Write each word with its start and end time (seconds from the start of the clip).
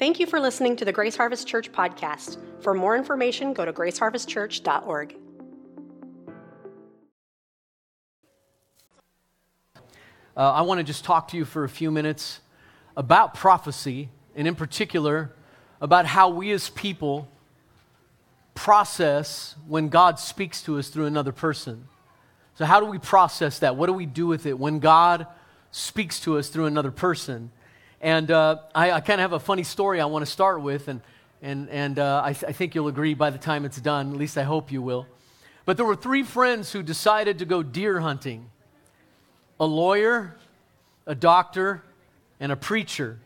Thank 0.00 0.18
you 0.18 0.24
for 0.24 0.40
listening 0.40 0.76
to 0.76 0.86
the 0.86 0.94
Grace 0.94 1.14
Harvest 1.14 1.46
Church 1.46 1.70
podcast. 1.70 2.38
For 2.62 2.72
more 2.72 2.96
information, 2.96 3.52
go 3.52 3.66
to 3.66 3.72
graceharvestchurch.org. 3.74 5.14
Uh, 9.76 9.80
I 10.34 10.62
want 10.62 10.78
to 10.78 10.84
just 10.84 11.04
talk 11.04 11.28
to 11.28 11.36
you 11.36 11.44
for 11.44 11.64
a 11.64 11.68
few 11.68 11.90
minutes 11.90 12.40
about 12.96 13.34
prophecy, 13.34 14.08
and 14.34 14.48
in 14.48 14.54
particular, 14.54 15.32
about 15.82 16.06
how 16.06 16.30
we 16.30 16.50
as 16.52 16.70
people 16.70 17.28
process 18.54 19.54
when 19.68 19.90
God 19.90 20.18
speaks 20.18 20.62
to 20.62 20.78
us 20.78 20.88
through 20.88 21.04
another 21.04 21.32
person. 21.32 21.88
So, 22.54 22.64
how 22.64 22.80
do 22.80 22.86
we 22.86 22.98
process 22.98 23.58
that? 23.58 23.76
What 23.76 23.88
do 23.88 23.92
we 23.92 24.06
do 24.06 24.26
with 24.26 24.46
it 24.46 24.58
when 24.58 24.78
God 24.78 25.26
speaks 25.70 26.20
to 26.20 26.38
us 26.38 26.48
through 26.48 26.64
another 26.64 26.90
person? 26.90 27.50
And 28.00 28.30
uh, 28.30 28.56
I, 28.74 28.92
I 28.92 29.00
kind 29.00 29.20
of 29.20 29.30
have 29.30 29.32
a 29.32 29.40
funny 29.40 29.62
story 29.62 30.00
I 30.00 30.06
want 30.06 30.24
to 30.24 30.30
start 30.30 30.62
with, 30.62 30.88
and, 30.88 31.02
and, 31.42 31.68
and 31.68 31.98
uh, 31.98 32.22
I, 32.24 32.32
th- 32.32 32.44
I 32.48 32.52
think 32.52 32.74
you'll 32.74 32.88
agree 32.88 33.12
by 33.12 33.30
the 33.30 33.38
time 33.38 33.64
it's 33.64 33.80
done. 33.80 34.12
At 34.12 34.16
least 34.16 34.38
I 34.38 34.42
hope 34.42 34.72
you 34.72 34.80
will. 34.80 35.06
But 35.66 35.76
there 35.76 35.84
were 35.84 35.96
three 35.96 36.22
friends 36.22 36.72
who 36.72 36.82
decided 36.82 37.38
to 37.40 37.44
go 37.44 37.62
deer 37.62 38.00
hunting 38.00 38.50
a 39.58 39.66
lawyer, 39.66 40.34
a 41.06 41.14
doctor, 41.14 41.82
and 42.40 42.50
a 42.50 42.56
preacher. 42.56 43.18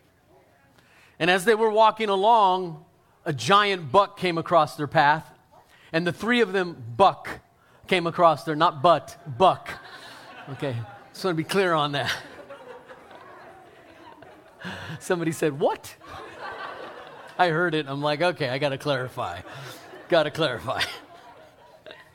And 1.20 1.30
as 1.30 1.44
they 1.44 1.54
were 1.54 1.70
walking 1.70 2.08
along, 2.08 2.84
a 3.24 3.32
giant 3.32 3.92
buck 3.92 4.18
came 4.18 4.36
across 4.36 4.76
their 4.76 4.88
path, 4.88 5.30
and 5.92 6.04
the 6.04 6.12
three 6.12 6.40
of 6.40 6.52
them, 6.52 6.76
buck, 6.96 7.28
came 7.86 8.08
across 8.08 8.42
their, 8.42 8.56
not 8.56 8.82
butt, 8.82 9.16
buck. 9.38 9.70
Okay, 10.50 10.74
just 11.12 11.24
want 11.24 11.36
to 11.36 11.42
be 11.42 11.48
clear 11.48 11.72
on 11.72 11.92
that. 11.92 12.12
Somebody 15.00 15.32
said, 15.32 15.58
What? 15.58 15.94
I 17.38 17.48
heard 17.48 17.74
it. 17.74 17.86
I'm 17.88 18.02
like, 18.02 18.22
Okay, 18.22 18.48
I 18.48 18.58
got 18.58 18.70
to 18.70 18.78
clarify. 18.78 19.40
Got 20.08 20.24
to 20.24 20.30
clarify. 20.30 20.82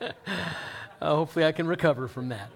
uh, 0.00 0.10
hopefully, 1.00 1.44
I 1.44 1.52
can 1.52 1.66
recover 1.66 2.08
from 2.08 2.28
that. 2.30 2.50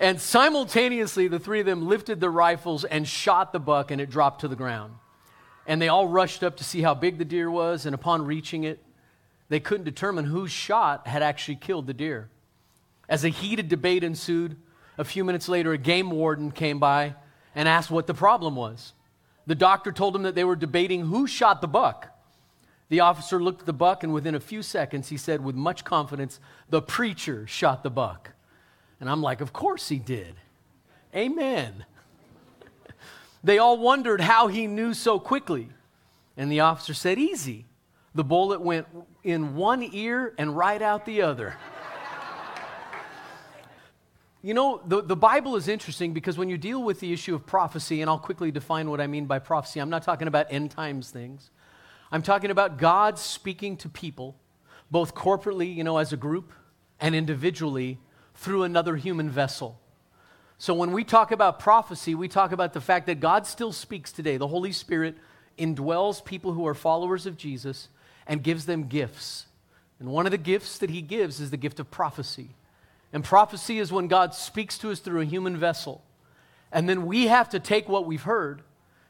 And 0.00 0.20
simultaneously, 0.20 1.26
the 1.26 1.40
three 1.40 1.60
of 1.60 1.66
them 1.66 1.88
lifted 1.88 2.20
their 2.20 2.30
rifles 2.30 2.84
and 2.84 3.06
shot 3.06 3.52
the 3.52 3.58
buck, 3.58 3.90
and 3.90 4.00
it 4.00 4.10
dropped 4.10 4.42
to 4.42 4.48
the 4.48 4.56
ground. 4.56 4.94
And 5.66 5.82
they 5.82 5.88
all 5.88 6.06
rushed 6.06 6.44
up 6.44 6.56
to 6.58 6.64
see 6.64 6.82
how 6.82 6.94
big 6.94 7.18
the 7.18 7.24
deer 7.24 7.50
was, 7.50 7.84
and 7.84 7.94
upon 7.94 8.24
reaching 8.24 8.64
it, 8.64 8.82
they 9.48 9.60
couldn't 9.60 9.84
determine 9.84 10.26
whose 10.26 10.52
shot 10.52 11.06
had 11.06 11.22
actually 11.22 11.56
killed 11.56 11.86
the 11.86 11.94
deer. 11.94 12.28
As 13.08 13.24
a 13.24 13.28
heated 13.28 13.68
debate 13.68 14.04
ensued, 14.04 14.56
a 14.96 15.04
few 15.04 15.24
minutes 15.24 15.48
later, 15.48 15.72
a 15.72 15.78
game 15.78 16.10
warden 16.10 16.52
came 16.52 16.78
by 16.78 17.14
and 17.54 17.68
asked 17.68 17.90
what 17.90 18.06
the 18.06 18.14
problem 18.14 18.56
was. 18.56 18.92
The 19.46 19.54
doctor 19.54 19.92
told 19.92 20.14
him 20.14 20.22
that 20.22 20.34
they 20.34 20.44
were 20.44 20.56
debating 20.56 21.06
who 21.06 21.26
shot 21.26 21.60
the 21.60 21.68
buck. 21.68 22.08
The 22.90 23.00
officer 23.00 23.42
looked 23.42 23.60
at 23.60 23.66
the 23.66 23.72
buck, 23.72 24.02
and 24.02 24.12
within 24.12 24.34
a 24.34 24.40
few 24.40 24.62
seconds, 24.62 25.08
he 25.08 25.16
said 25.16 25.42
with 25.42 25.54
much 25.54 25.84
confidence, 25.84 26.40
The 26.70 26.82
preacher 26.82 27.46
shot 27.46 27.82
the 27.82 27.90
buck. 27.90 28.30
And 29.00 29.10
I'm 29.10 29.22
like, 29.22 29.40
Of 29.40 29.52
course 29.52 29.88
he 29.88 29.98
did. 29.98 30.34
Amen. 31.14 31.84
they 33.44 33.58
all 33.58 33.78
wondered 33.78 34.20
how 34.20 34.48
he 34.48 34.66
knew 34.66 34.94
so 34.94 35.18
quickly. 35.18 35.68
And 36.36 36.50
the 36.50 36.60
officer 36.60 36.94
said, 36.94 37.18
Easy. 37.18 37.66
The 38.14 38.24
bullet 38.24 38.60
went 38.60 38.86
in 39.22 39.54
one 39.54 39.86
ear 39.92 40.34
and 40.38 40.56
right 40.56 40.80
out 40.80 41.04
the 41.04 41.22
other. 41.22 41.56
You 44.48 44.54
know, 44.54 44.80
the, 44.86 45.02
the 45.02 45.14
Bible 45.14 45.56
is 45.56 45.68
interesting 45.68 46.14
because 46.14 46.38
when 46.38 46.48
you 46.48 46.56
deal 46.56 46.82
with 46.82 47.00
the 47.00 47.12
issue 47.12 47.34
of 47.34 47.44
prophecy, 47.44 48.00
and 48.00 48.08
I'll 48.08 48.18
quickly 48.18 48.50
define 48.50 48.88
what 48.88 48.98
I 48.98 49.06
mean 49.06 49.26
by 49.26 49.40
prophecy, 49.40 49.78
I'm 49.78 49.90
not 49.90 50.04
talking 50.04 50.26
about 50.26 50.46
end 50.48 50.70
times 50.70 51.10
things. 51.10 51.50
I'm 52.10 52.22
talking 52.22 52.50
about 52.50 52.78
God 52.78 53.18
speaking 53.18 53.76
to 53.76 53.90
people, 53.90 54.36
both 54.90 55.14
corporately, 55.14 55.76
you 55.76 55.84
know, 55.84 55.98
as 55.98 56.14
a 56.14 56.16
group, 56.16 56.54
and 56.98 57.14
individually 57.14 57.98
through 58.36 58.62
another 58.62 58.96
human 58.96 59.28
vessel. 59.28 59.78
So 60.56 60.72
when 60.72 60.92
we 60.92 61.04
talk 61.04 61.30
about 61.30 61.58
prophecy, 61.58 62.14
we 62.14 62.26
talk 62.26 62.50
about 62.50 62.72
the 62.72 62.80
fact 62.80 63.04
that 63.08 63.20
God 63.20 63.46
still 63.46 63.70
speaks 63.70 64.12
today. 64.12 64.38
The 64.38 64.48
Holy 64.48 64.72
Spirit 64.72 65.16
indwells 65.58 66.24
people 66.24 66.54
who 66.54 66.66
are 66.66 66.74
followers 66.74 67.26
of 67.26 67.36
Jesus 67.36 67.88
and 68.26 68.42
gives 68.42 68.64
them 68.64 68.84
gifts. 68.84 69.44
And 70.00 70.08
one 70.08 70.24
of 70.24 70.32
the 70.32 70.38
gifts 70.38 70.78
that 70.78 70.88
He 70.88 71.02
gives 71.02 71.38
is 71.38 71.50
the 71.50 71.58
gift 71.58 71.78
of 71.78 71.90
prophecy. 71.90 72.54
And 73.12 73.24
prophecy 73.24 73.78
is 73.78 73.90
when 73.90 74.06
God 74.08 74.34
speaks 74.34 74.78
to 74.78 74.90
us 74.90 75.00
through 75.00 75.22
a 75.22 75.24
human 75.24 75.56
vessel. 75.56 76.02
And 76.70 76.88
then 76.88 77.06
we 77.06 77.28
have 77.28 77.48
to 77.50 77.60
take 77.60 77.88
what 77.88 78.06
we've 78.06 78.22
heard 78.22 78.62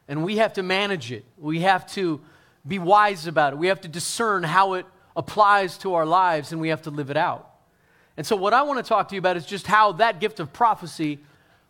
and 0.06 0.24
we 0.24 0.38
have 0.38 0.54
to 0.54 0.62
manage 0.62 1.12
it. 1.12 1.24
We 1.36 1.60
have 1.60 1.86
to 1.92 2.20
be 2.66 2.78
wise 2.78 3.26
about 3.26 3.52
it. 3.52 3.56
We 3.56 3.68
have 3.68 3.80
to 3.82 3.88
discern 3.88 4.42
how 4.42 4.74
it 4.74 4.86
applies 5.16 5.78
to 5.78 5.94
our 5.94 6.06
lives 6.06 6.52
and 6.52 6.60
we 6.60 6.68
have 6.68 6.82
to 6.82 6.90
live 6.90 7.10
it 7.10 7.16
out. 7.16 7.50
And 8.16 8.26
so, 8.26 8.34
what 8.34 8.52
I 8.52 8.62
want 8.62 8.84
to 8.84 8.88
talk 8.88 9.08
to 9.08 9.14
you 9.14 9.20
about 9.20 9.36
is 9.36 9.46
just 9.46 9.66
how 9.66 9.92
that 9.92 10.18
gift 10.18 10.40
of 10.40 10.52
prophecy 10.52 11.20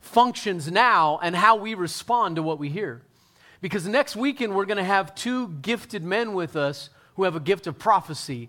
functions 0.00 0.71
now 0.71 1.19
and 1.22 1.34
how 1.34 1.56
we 1.56 1.75
respond 1.75 2.37
to 2.37 2.43
what 2.43 2.59
we 2.59 2.69
hear. 2.69 3.03
Because 3.60 3.87
next 3.87 4.16
weekend, 4.16 4.55
we're 4.55 4.65
going 4.65 4.78
to 4.78 4.84
have 4.84 5.15
two 5.15 5.49
gifted 5.49 6.05
men 6.05 6.33
with 6.33 6.56
us 6.56 6.91
who 7.16 7.25
have 7.25 7.34
a 7.34 7.41
gift 7.41 7.66
of 7.66 7.78
prophecy. 7.78 8.49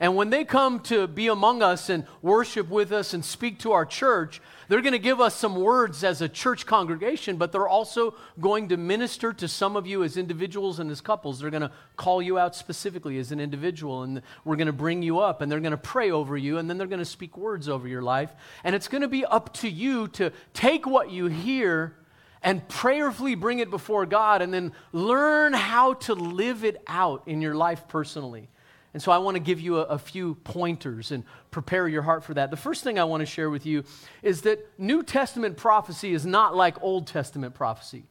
And 0.00 0.14
when 0.14 0.30
they 0.30 0.44
come 0.44 0.80
to 0.80 1.06
be 1.08 1.26
among 1.26 1.60
us 1.62 1.90
and 1.90 2.06
worship 2.22 2.68
with 2.68 2.92
us 2.92 3.14
and 3.14 3.24
speak 3.24 3.58
to 3.60 3.72
our 3.72 3.84
church, 3.84 4.40
they're 4.68 4.82
going 4.82 4.92
to 4.92 4.98
give 4.98 5.20
us 5.20 5.34
some 5.34 5.56
words 5.56 6.04
as 6.04 6.20
a 6.20 6.28
church 6.28 6.66
congregation, 6.66 7.36
but 7.36 7.52
they're 7.52 7.66
also 7.66 8.14
going 8.38 8.68
to 8.68 8.76
minister 8.76 9.32
to 9.32 9.48
some 9.48 9.76
of 9.76 9.86
you 9.86 10.04
as 10.04 10.16
individuals 10.16 10.78
and 10.78 10.90
as 10.90 11.00
couples. 11.00 11.40
They're 11.40 11.50
going 11.50 11.62
to 11.62 11.72
call 11.96 12.22
you 12.22 12.38
out 12.38 12.54
specifically 12.54 13.18
as 13.18 13.32
an 13.32 13.40
individual, 13.40 14.02
and 14.02 14.22
we're 14.44 14.56
going 14.56 14.66
to 14.66 14.72
bring 14.72 15.02
you 15.02 15.18
up, 15.18 15.40
and 15.40 15.50
they're 15.50 15.58
going 15.58 15.72
to 15.72 15.76
pray 15.78 16.10
over 16.10 16.36
you, 16.36 16.58
and 16.58 16.68
then 16.68 16.78
they're 16.78 16.86
going 16.86 16.98
to 16.98 17.04
speak 17.04 17.36
words 17.36 17.68
over 17.68 17.88
your 17.88 18.02
life. 18.02 18.30
And 18.62 18.76
it's 18.76 18.88
going 18.88 19.02
to 19.02 19.08
be 19.08 19.24
up 19.24 19.52
to 19.54 19.68
you 19.68 20.08
to 20.08 20.30
take 20.52 20.86
what 20.86 21.10
you 21.10 21.26
hear 21.26 21.96
and 22.40 22.66
prayerfully 22.68 23.34
bring 23.34 23.58
it 23.58 23.68
before 23.68 24.06
God, 24.06 24.42
and 24.42 24.54
then 24.54 24.72
learn 24.92 25.54
how 25.54 25.94
to 25.94 26.14
live 26.14 26.62
it 26.62 26.80
out 26.86 27.24
in 27.26 27.42
your 27.42 27.56
life 27.56 27.88
personally. 27.88 28.48
And 28.94 29.02
so 29.02 29.12
I 29.12 29.18
want 29.18 29.36
to 29.36 29.40
give 29.40 29.60
you 29.60 29.78
a, 29.78 29.82
a, 29.82 29.98
few 29.98 30.34
pointers 30.36 31.12
and 31.12 31.24
prepare 31.50 31.86
your 31.86 32.02
heart 32.02 32.24
for 32.24 32.34
that. 32.34 32.50
The 32.50 32.56
first 32.56 32.82
thing 32.82 32.98
I 32.98 33.04
want 33.04 33.20
to 33.20 33.26
share 33.26 33.50
with 33.50 33.66
you 33.66 33.84
is 34.22 34.42
that 34.42 34.66
New 34.78 35.02
Testament 35.02 35.56
prophecy 35.56 36.14
is 36.14 36.24
not 36.24 36.56
like 36.56 36.82
Old 36.82 37.06
Testament 37.06 37.54
prophecy. 37.54 38.04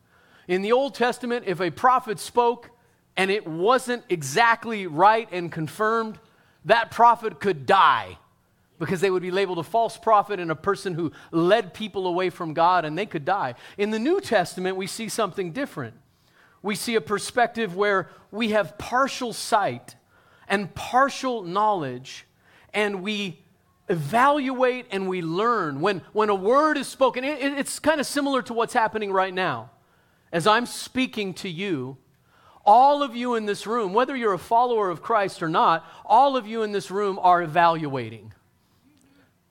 In 0.47 0.61
the 0.61 0.71
Old 0.71 0.93
Testament, 0.93 1.45
if 1.47 1.59
a 1.59 1.71
prophet 1.71 2.19
spoke 2.19 2.69
and 3.17 3.31
it 3.31 3.47
wasn't 3.47 4.03
exactly 4.07 4.85
right 4.85 5.27
and 5.31 5.51
confirmed, 5.51 6.19
that 6.65 6.91
prophet 6.91 7.39
could 7.39 7.65
die 7.65 8.17
because 8.79 9.01
they 9.01 9.09
would 9.09 9.23
be 9.23 9.31
labeled 9.31 9.57
a 9.57 9.63
false 9.63 9.97
prophet 9.97 10.39
and 10.39 10.51
a 10.51 10.55
person 10.55 10.93
who 10.93 11.11
led 11.31 11.73
people 11.73 12.05
away 12.05 12.29
from 12.29 12.53
God 12.53 12.85
and 12.85 12.95
they 12.95 13.07
could 13.07 13.25
die. 13.25 13.55
In 13.77 13.89
the 13.89 13.99
New 13.99 14.21
Testament, 14.21 14.77
we 14.77 14.85
see 14.85 15.09
something 15.09 15.51
different. 15.51 15.95
We 16.61 16.75
see 16.75 16.95
a 16.95 17.01
perspective 17.01 17.75
where 17.75 18.09
we 18.31 18.49
have 18.49 18.77
partial 18.77 19.33
sight 19.33 19.95
and 20.47 20.73
partial 20.75 21.43
knowledge, 21.43 22.25
and 22.73 23.01
we 23.01 23.39
evaluate 23.89 24.85
and 24.91 25.07
we 25.07 25.21
learn. 25.21 25.81
When, 25.81 26.01
when 26.13 26.29
a 26.29 26.35
word 26.35 26.77
is 26.77 26.87
spoken, 26.87 27.23
it, 27.23 27.41
it's 27.41 27.79
kind 27.79 27.99
of 27.99 28.05
similar 28.05 28.41
to 28.43 28.53
what's 28.53 28.73
happening 28.73 29.11
right 29.11 29.33
now. 29.33 29.71
As 30.31 30.45
I'm 30.45 30.65
speaking 30.65 31.33
to 31.35 31.49
you, 31.49 31.97
all 32.65 33.01
of 33.01 33.15
you 33.15 33.35
in 33.35 33.45
this 33.45 33.65
room, 33.65 33.93
whether 33.93 34.15
you're 34.15 34.33
a 34.33 34.39
follower 34.39 34.89
of 34.89 35.01
Christ 35.01 35.41
or 35.41 35.47
not, 35.47 35.85
all 36.05 36.35
of 36.35 36.45
you 36.45 36.63
in 36.63 36.73
this 36.73 36.91
room 36.91 37.17
are 37.21 37.41
evaluating. 37.41 38.33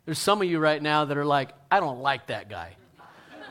There's 0.04 0.18
some 0.18 0.42
of 0.42 0.48
you 0.48 0.58
right 0.58 0.80
now 0.80 1.06
that 1.06 1.16
are 1.16 1.24
like, 1.24 1.50
I 1.70 1.80
don't 1.80 2.00
like 2.00 2.26
that 2.26 2.50
guy. 2.50 2.76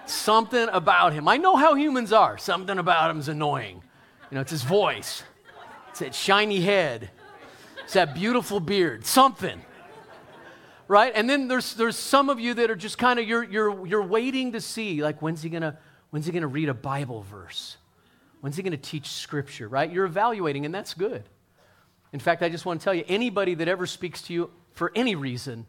Something 0.05 0.69
about 0.71 1.13
him. 1.13 1.27
I 1.27 1.37
know 1.37 1.55
how 1.55 1.73
humans 1.73 2.13
are. 2.13 2.37
Something 2.37 2.77
about 2.77 3.09
him 3.09 3.19
is 3.19 3.27
annoying. 3.27 3.81
You 4.29 4.35
know, 4.35 4.41
it's 4.41 4.51
his 4.51 4.63
voice, 4.63 5.23
it's 5.89 5.99
that 5.99 6.13
shiny 6.13 6.61
head. 6.61 7.09
It's 7.85 7.93
that 7.93 8.13
beautiful 8.13 8.59
beard, 8.59 9.05
something. 9.05 9.61
Right? 10.87 11.11
And 11.15 11.29
then 11.29 11.47
there's, 11.47 11.73
there's 11.73 11.95
some 11.95 12.29
of 12.29 12.39
you 12.39 12.53
that 12.55 12.69
are 12.69 12.75
just 12.75 12.97
kind 12.97 13.19
of, 13.19 13.27
you're, 13.27 13.43
you're, 13.43 13.87
you're 13.87 14.03
waiting 14.03 14.51
to 14.51 14.61
see, 14.61 15.01
like, 15.01 15.21
when's 15.21 15.41
he 15.41 15.49
to, 15.51 15.77
when's 16.09 16.25
he 16.25 16.31
to 16.33 16.47
read 16.47 16.69
a 16.69 16.73
Bible 16.73 17.21
verse? 17.23 17.77
When's 18.41 18.57
he 18.57 18.63
to 18.63 18.77
teach 18.77 19.07
scripture, 19.07 19.67
right? 19.67 19.91
You're 19.91 20.05
evaluating, 20.05 20.65
and 20.65 20.75
that's 20.75 20.93
good. 20.93 21.23
In 22.13 22.19
fact, 22.19 22.43
I 22.43 22.49
just 22.49 22.65
want 22.65 22.81
to 22.81 22.83
tell 22.83 22.93
you 22.93 23.03
anybody 23.07 23.55
that 23.55 23.67
ever 23.67 23.87
speaks 23.87 24.21
to 24.23 24.33
you 24.33 24.51
for 24.73 24.91
any 24.95 25.15
reason, 25.15 25.65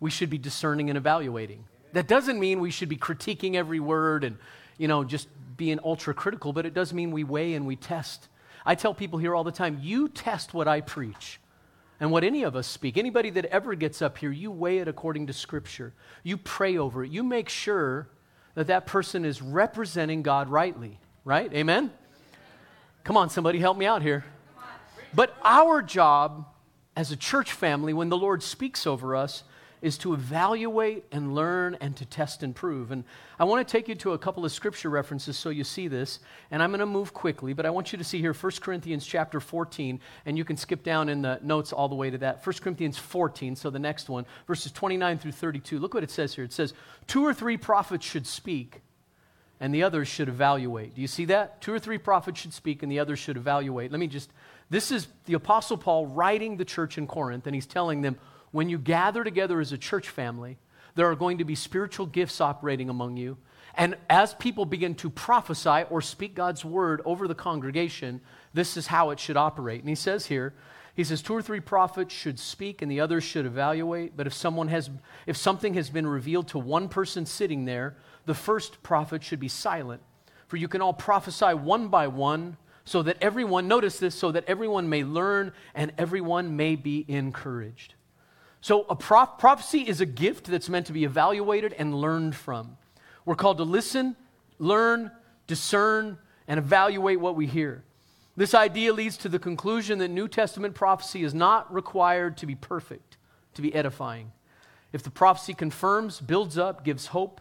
we 0.00 0.10
should 0.10 0.30
be 0.30 0.38
discerning 0.38 0.88
and 0.88 0.96
evaluating. 0.96 1.64
That 1.92 2.08
doesn't 2.08 2.40
mean 2.40 2.60
we 2.60 2.70
should 2.70 2.88
be 2.88 2.96
critiquing 2.96 3.54
every 3.54 3.80
word 3.80 4.24
and, 4.24 4.36
you 4.78 4.88
know, 4.88 5.04
just 5.04 5.28
being 5.56 5.78
ultra 5.84 6.14
critical, 6.14 6.52
but 6.52 6.66
it 6.66 6.74
does 6.74 6.92
mean 6.92 7.12
we 7.12 7.22
weigh 7.22 7.54
and 7.54 7.66
we 7.66 7.76
test. 7.76 8.28
I 8.64 8.74
tell 8.74 8.94
people 8.94 9.18
here 9.18 9.34
all 9.34 9.44
the 9.44 9.52
time 9.52 9.78
you 9.82 10.08
test 10.08 10.54
what 10.54 10.68
I 10.68 10.80
preach 10.80 11.40
and 11.98 12.10
what 12.10 12.24
any 12.24 12.42
of 12.42 12.56
us 12.56 12.66
speak. 12.66 12.96
Anybody 12.96 13.30
that 13.30 13.44
ever 13.46 13.74
gets 13.74 14.00
up 14.02 14.18
here, 14.18 14.30
you 14.30 14.50
weigh 14.50 14.78
it 14.78 14.88
according 14.88 15.26
to 15.28 15.32
Scripture. 15.32 15.92
You 16.22 16.36
pray 16.36 16.78
over 16.78 17.04
it. 17.04 17.10
You 17.10 17.22
make 17.22 17.48
sure 17.48 18.08
that 18.54 18.66
that 18.68 18.86
person 18.86 19.24
is 19.24 19.40
representing 19.42 20.22
God 20.22 20.48
rightly, 20.48 20.98
right? 21.24 21.52
Amen? 21.52 21.90
Come 23.04 23.16
on, 23.16 23.30
somebody, 23.30 23.58
help 23.58 23.76
me 23.76 23.86
out 23.86 24.02
here. 24.02 24.24
But 25.14 25.36
our 25.42 25.82
job 25.82 26.46
as 26.96 27.10
a 27.10 27.16
church 27.16 27.52
family, 27.52 27.92
when 27.92 28.08
the 28.08 28.16
Lord 28.16 28.42
speaks 28.42 28.86
over 28.86 29.16
us, 29.16 29.42
is 29.82 29.96
to 29.98 30.12
evaluate 30.12 31.04
and 31.10 31.34
learn 31.34 31.76
and 31.80 31.96
to 31.96 32.04
test 32.04 32.42
and 32.42 32.54
prove. 32.54 32.90
And 32.90 33.04
I 33.38 33.44
want 33.44 33.66
to 33.66 33.70
take 33.70 33.88
you 33.88 33.94
to 33.96 34.12
a 34.12 34.18
couple 34.18 34.44
of 34.44 34.52
scripture 34.52 34.90
references 34.90 35.38
so 35.38 35.48
you 35.50 35.64
see 35.64 35.88
this. 35.88 36.20
And 36.50 36.62
I'm 36.62 36.70
going 36.70 36.80
to 36.80 36.86
move 36.86 37.14
quickly, 37.14 37.52
but 37.52 37.64
I 37.64 37.70
want 37.70 37.92
you 37.92 37.98
to 37.98 38.04
see 38.04 38.20
here 38.20 38.34
1 38.34 38.52
Corinthians 38.60 39.06
chapter 39.06 39.40
14, 39.40 40.00
and 40.26 40.36
you 40.36 40.44
can 40.44 40.56
skip 40.56 40.82
down 40.82 41.08
in 41.08 41.22
the 41.22 41.38
notes 41.42 41.72
all 41.72 41.88
the 41.88 41.94
way 41.94 42.10
to 42.10 42.18
that. 42.18 42.44
1 42.44 42.56
Corinthians 42.60 42.98
14, 42.98 43.56
so 43.56 43.70
the 43.70 43.78
next 43.78 44.08
one, 44.08 44.26
verses 44.46 44.72
29 44.72 45.18
through 45.18 45.32
32. 45.32 45.78
Look 45.78 45.94
what 45.94 46.02
it 46.02 46.10
says 46.10 46.34
here. 46.34 46.44
It 46.44 46.52
says, 46.52 46.74
Two 47.06 47.24
or 47.24 47.32
three 47.32 47.56
prophets 47.56 48.04
should 48.04 48.26
speak, 48.26 48.82
and 49.60 49.74
the 49.74 49.82
others 49.82 50.08
should 50.08 50.28
evaluate. 50.28 50.94
Do 50.94 51.00
you 51.00 51.08
see 51.08 51.26
that? 51.26 51.60
Two 51.60 51.72
or 51.72 51.78
three 51.78 51.98
prophets 51.98 52.40
should 52.40 52.52
speak, 52.52 52.82
and 52.82 52.92
the 52.92 52.98
others 52.98 53.18
should 53.18 53.36
evaluate. 53.36 53.90
Let 53.90 54.00
me 54.00 54.06
just, 54.06 54.30
this 54.68 54.90
is 54.90 55.08
the 55.24 55.34
Apostle 55.34 55.78
Paul 55.78 56.06
writing 56.06 56.56
the 56.56 56.64
church 56.64 56.98
in 56.98 57.06
Corinth, 57.06 57.46
and 57.46 57.54
he's 57.54 57.66
telling 57.66 58.02
them, 58.02 58.18
when 58.52 58.68
you 58.68 58.78
gather 58.78 59.24
together 59.24 59.60
as 59.60 59.72
a 59.72 59.78
church 59.78 60.08
family, 60.08 60.58
there 60.94 61.10
are 61.10 61.16
going 61.16 61.38
to 61.38 61.44
be 61.44 61.54
spiritual 61.54 62.06
gifts 62.06 62.40
operating 62.40 62.90
among 62.90 63.16
you. 63.16 63.38
And 63.74 63.96
as 64.08 64.34
people 64.34 64.64
begin 64.64 64.94
to 64.96 65.10
prophesy 65.10 65.84
or 65.90 66.00
speak 66.00 66.34
God's 66.34 66.64
word 66.64 67.00
over 67.04 67.28
the 67.28 67.34
congregation, 67.34 68.20
this 68.52 68.76
is 68.76 68.88
how 68.88 69.10
it 69.10 69.20
should 69.20 69.36
operate. 69.36 69.80
And 69.80 69.88
he 69.88 69.94
says 69.94 70.26
here, 70.26 70.54
he 70.96 71.04
says 71.04 71.22
two 71.22 71.34
or 71.34 71.40
three 71.40 71.60
prophets 71.60 72.12
should 72.12 72.38
speak 72.38 72.82
and 72.82 72.90
the 72.90 73.00
others 73.00 73.22
should 73.22 73.46
evaluate, 73.46 74.16
but 74.16 74.26
if 74.26 74.34
someone 74.34 74.68
has 74.68 74.90
if 75.26 75.36
something 75.36 75.74
has 75.74 75.88
been 75.88 76.06
revealed 76.06 76.48
to 76.48 76.58
one 76.58 76.88
person 76.88 77.24
sitting 77.24 77.64
there, 77.64 77.96
the 78.26 78.34
first 78.34 78.82
prophet 78.82 79.22
should 79.22 79.40
be 79.40 79.48
silent. 79.48 80.02
For 80.48 80.56
you 80.56 80.66
can 80.66 80.82
all 80.82 80.92
prophesy 80.92 81.54
one 81.54 81.88
by 81.88 82.08
one, 82.08 82.56
so 82.84 83.02
that 83.02 83.16
everyone 83.20 83.68
notice 83.68 84.00
this 84.00 84.16
so 84.16 84.32
that 84.32 84.44
everyone 84.48 84.88
may 84.88 85.04
learn 85.04 85.52
and 85.76 85.92
everyone 85.96 86.56
may 86.56 86.74
be 86.74 87.04
encouraged. 87.06 87.94
So, 88.60 88.84
a 88.90 88.96
prof- 88.96 89.38
prophecy 89.38 89.80
is 89.80 90.00
a 90.00 90.06
gift 90.06 90.46
that's 90.46 90.68
meant 90.68 90.86
to 90.86 90.92
be 90.92 91.04
evaluated 91.04 91.72
and 91.74 91.94
learned 91.94 92.34
from. 92.34 92.76
We're 93.24 93.34
called 93.34 93.58
to 93.58 93.64
listen, 93.64 94.16
learn, 94.58 95.10
discern, 95.46 96.18
and 96.46 96.58
evaluate 96.58 97.20
what 97.20 97.36
we 97.36 97.46
hear. 97.46 97.84
This 98.36 98.54
idea 98.54 98.92
leads 98.92 99.16
to 99.18 99.28
the 99.28 99.38
conclusion 99.38 99.98
that 99.98 100.08
New 100.08 100.28
Testament 100.28 100.74
prophecy 100.74 101.24
is 101.24 101.34
not 101.34 101.72
required 101.72 102.36
to 102.38 102.46
be 102.46 102.54
perfect, 102.54 103.16
to 103.54 103.62
be 103.62 103.74
edifying. 103.74 104.32
If 104.92 105.02
the 105.02 105.10
prophecy 105.10 105.54
confirms, 105.54 106.20
builds 106.20 106.58
up, 106.58 106.84
gives 106.84 107.06
hope, 107.06 107.40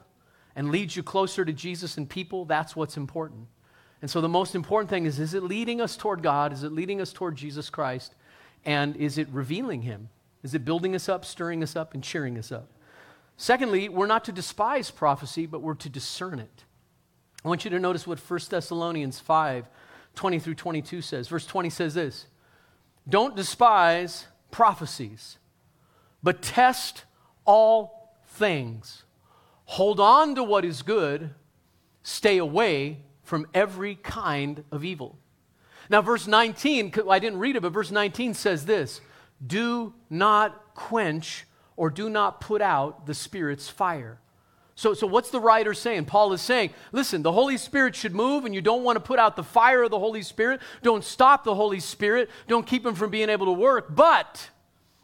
and 0.55 0.71
leads 0.71 0.95
you 0.95 1.03
closer 1.03 1.45
to 1.45 1.53
Jesus 1.53 1.97
and 1.97 2.09
people, 2.09 2.45
that's 2.45 2.75
what's 2.75 2.97
important. 2.97 3.47
And 4.01 4.09
so 4.09 4.21
the 4.21 4.29
most 4.29 4.55
important 4.55 4.89
thing 4.89 5.05
is 5.05 5.19
is 5.19 5.33
it 5.33 5.43
leading 5.43 5.81
us 5.81 5.97
toward 5.97 6.23
God? 6.23 6.53
Is 6.53 6.63
it 6.63 6.71
leading 6.71 7.01
us 7.01 7.11
toward 7.11 7.35
Jesus 7.35 7.69
Christ? 7.69 8.15
And 8.65 8.95
is 8.97 9.17
it 9.17 9.27
revealing 9.29 9.81
Him? 9.81 10.09
Is 10.43 10.53
it 10.53 10.65
building 10.65 10.95
us 10.95 11.09
up, 11.09 11.25
stirring 11.25 11.63
us 11.63 11.75
up, 11.75 11.93
and 11.93 12.03
cheering 12.03 12.37
us 12.37 12.51
up? 12.51 12.69
Secondly, 13.37 13.89
we're 13.89 14.07
not 14.07 14.25
to 14.25 14.31
despise 14.31 14.91
prophecy, 14.91 15.45
but 15.45 15.61
we're 15.61 15.73
to 15.75 15.89
discern 15.89 16.39
it. 16.39 16.63
I 17.43 17.47
want 17.47 17.63
you 17.63 17.71
to 17.71 17.79
notice 17.79 18.05
what 18.05 18.19
1 18.19 18.39
Thessalonians 18.49 19.19
5 19.19 19.65
20 20.15 20.39
through 20.39 20.55
22 20.55 21.01
says. 21.01 21.27
Verse 21.29 21.45
20 21.45 21.69
says 21.69 21.93
this 21.93 22.25
Don't 23.07 23.35
despise 23.35 24.27
prophecies, 24.51 25.37
but 26.21 26.41
test 26.41 27.05
all 27.45 28.13
things. 28.27 29.03
Hold 29.65 29.99
on 29.99 30.35
to 30.35 30.43
what 30.43 30.65
is 30.65 30.81
good, 30.81 31.29
stay 32.01 32.37
away 32.37 32.97
from 33.23 33.45
every 33.53 33.95
kind 33.95 34.63
of 34.71 34.83
evil. 34.83 35.17
Now, 35.89 36.01
verse 36.01 36.27
19, 36.27 36.93
I 37.09 37.19
didn't 37.19 37.39
read 37.39 37.55
it, 37.55 37.61
but 37.61 37.71
verse 37.71 37.91
19 37.91 38.33
says 38.33 38.65
this 38.65 38.99
do 39.45 39.93
not 40.09 40.73
quench 40.75 41.45
or 41.75 41.89
do 41.89 42.09
not 42.09 42.41
put 42.41 42.61
out 42.61 43.05
the 43.05 43.13
Spirit's 43.13 43.69
fire. 43.69 44.19
So, 44.75 44.93
so 44.93 45.07
what's 45.07 45.29
the 45.29 45.41
writer 45.41 45.73
saying? 45.73 46.05
Paul 46.05 46.31
is 46.31 46.41
saying, 46.41 46.69
listen, 46.93 47.21
the 47.21 47.33
Holy 47.33 47.57
Spirit 47.57 47.95
should 47.95 48.15
move, 48.15 48.45
and 48.45 48.55
you 48.55 48.61
don't 48.61 48.83
want 48.83 48.95
to 48.95 49.01
put 49.01 49.19
out 49.19 49.35
the 49.35 49.43
fire 49.43 49.83
of 49.83 49.91
the 49.91 49.99
Holy 49.99 50.21
Spirit. 50.21 50.61
Don't 50.83 51.03
stop 51.03 51.43
the 51.43 51.53
Holy 51.53 51.81
Spirit. 51.81 52.29
Don't 52.47 52.65
keep 52.65 52.85
him 52.85 52.95
from 52.95 53.09
being 53.09 53.29
able 53.29 53.47
to 53.47 53.51
work. 53.51 53.93
But, 53.93 54.49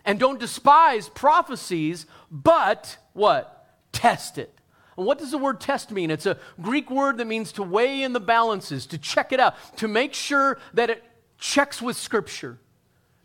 and 0.05 0.17
don't 0.17 0.39
despise 0.39 1.09
prophecies, 1.09 2.05
but 2.31 2.97
what? 3.11 3.67
Test 3.91 4.37
it. 4.37 4.53
And 4.97 5.05
what 5.05 5.19
does 5.19 5.31
the 5.31 5.37
word 5.37 5.59
test 5.59 5.91
mean? 5.91 6.09
It's 6.09 6.25
a 6.25 6.37
Greek 6.61 6.89
word 6.89 7.17
that 7.17 7.27
means 7.27 7.51
to 7.53 7.63
weigh 7.63 8.01
in 8.01 8.13
the 8.13 8.21
balances, 8.21 8.85
to 8.87 8.97
check 8.97 9.33
it 9.33 9.41
out, 9.41 9.55
to 9.77 9.89
make 9.89 10.13
sure 10.13 10.57
that 10.73 10.89
it 10.89 11.03
checks 11.37 11.81
with 11.81 11.97
Scripture. 11.97 12.59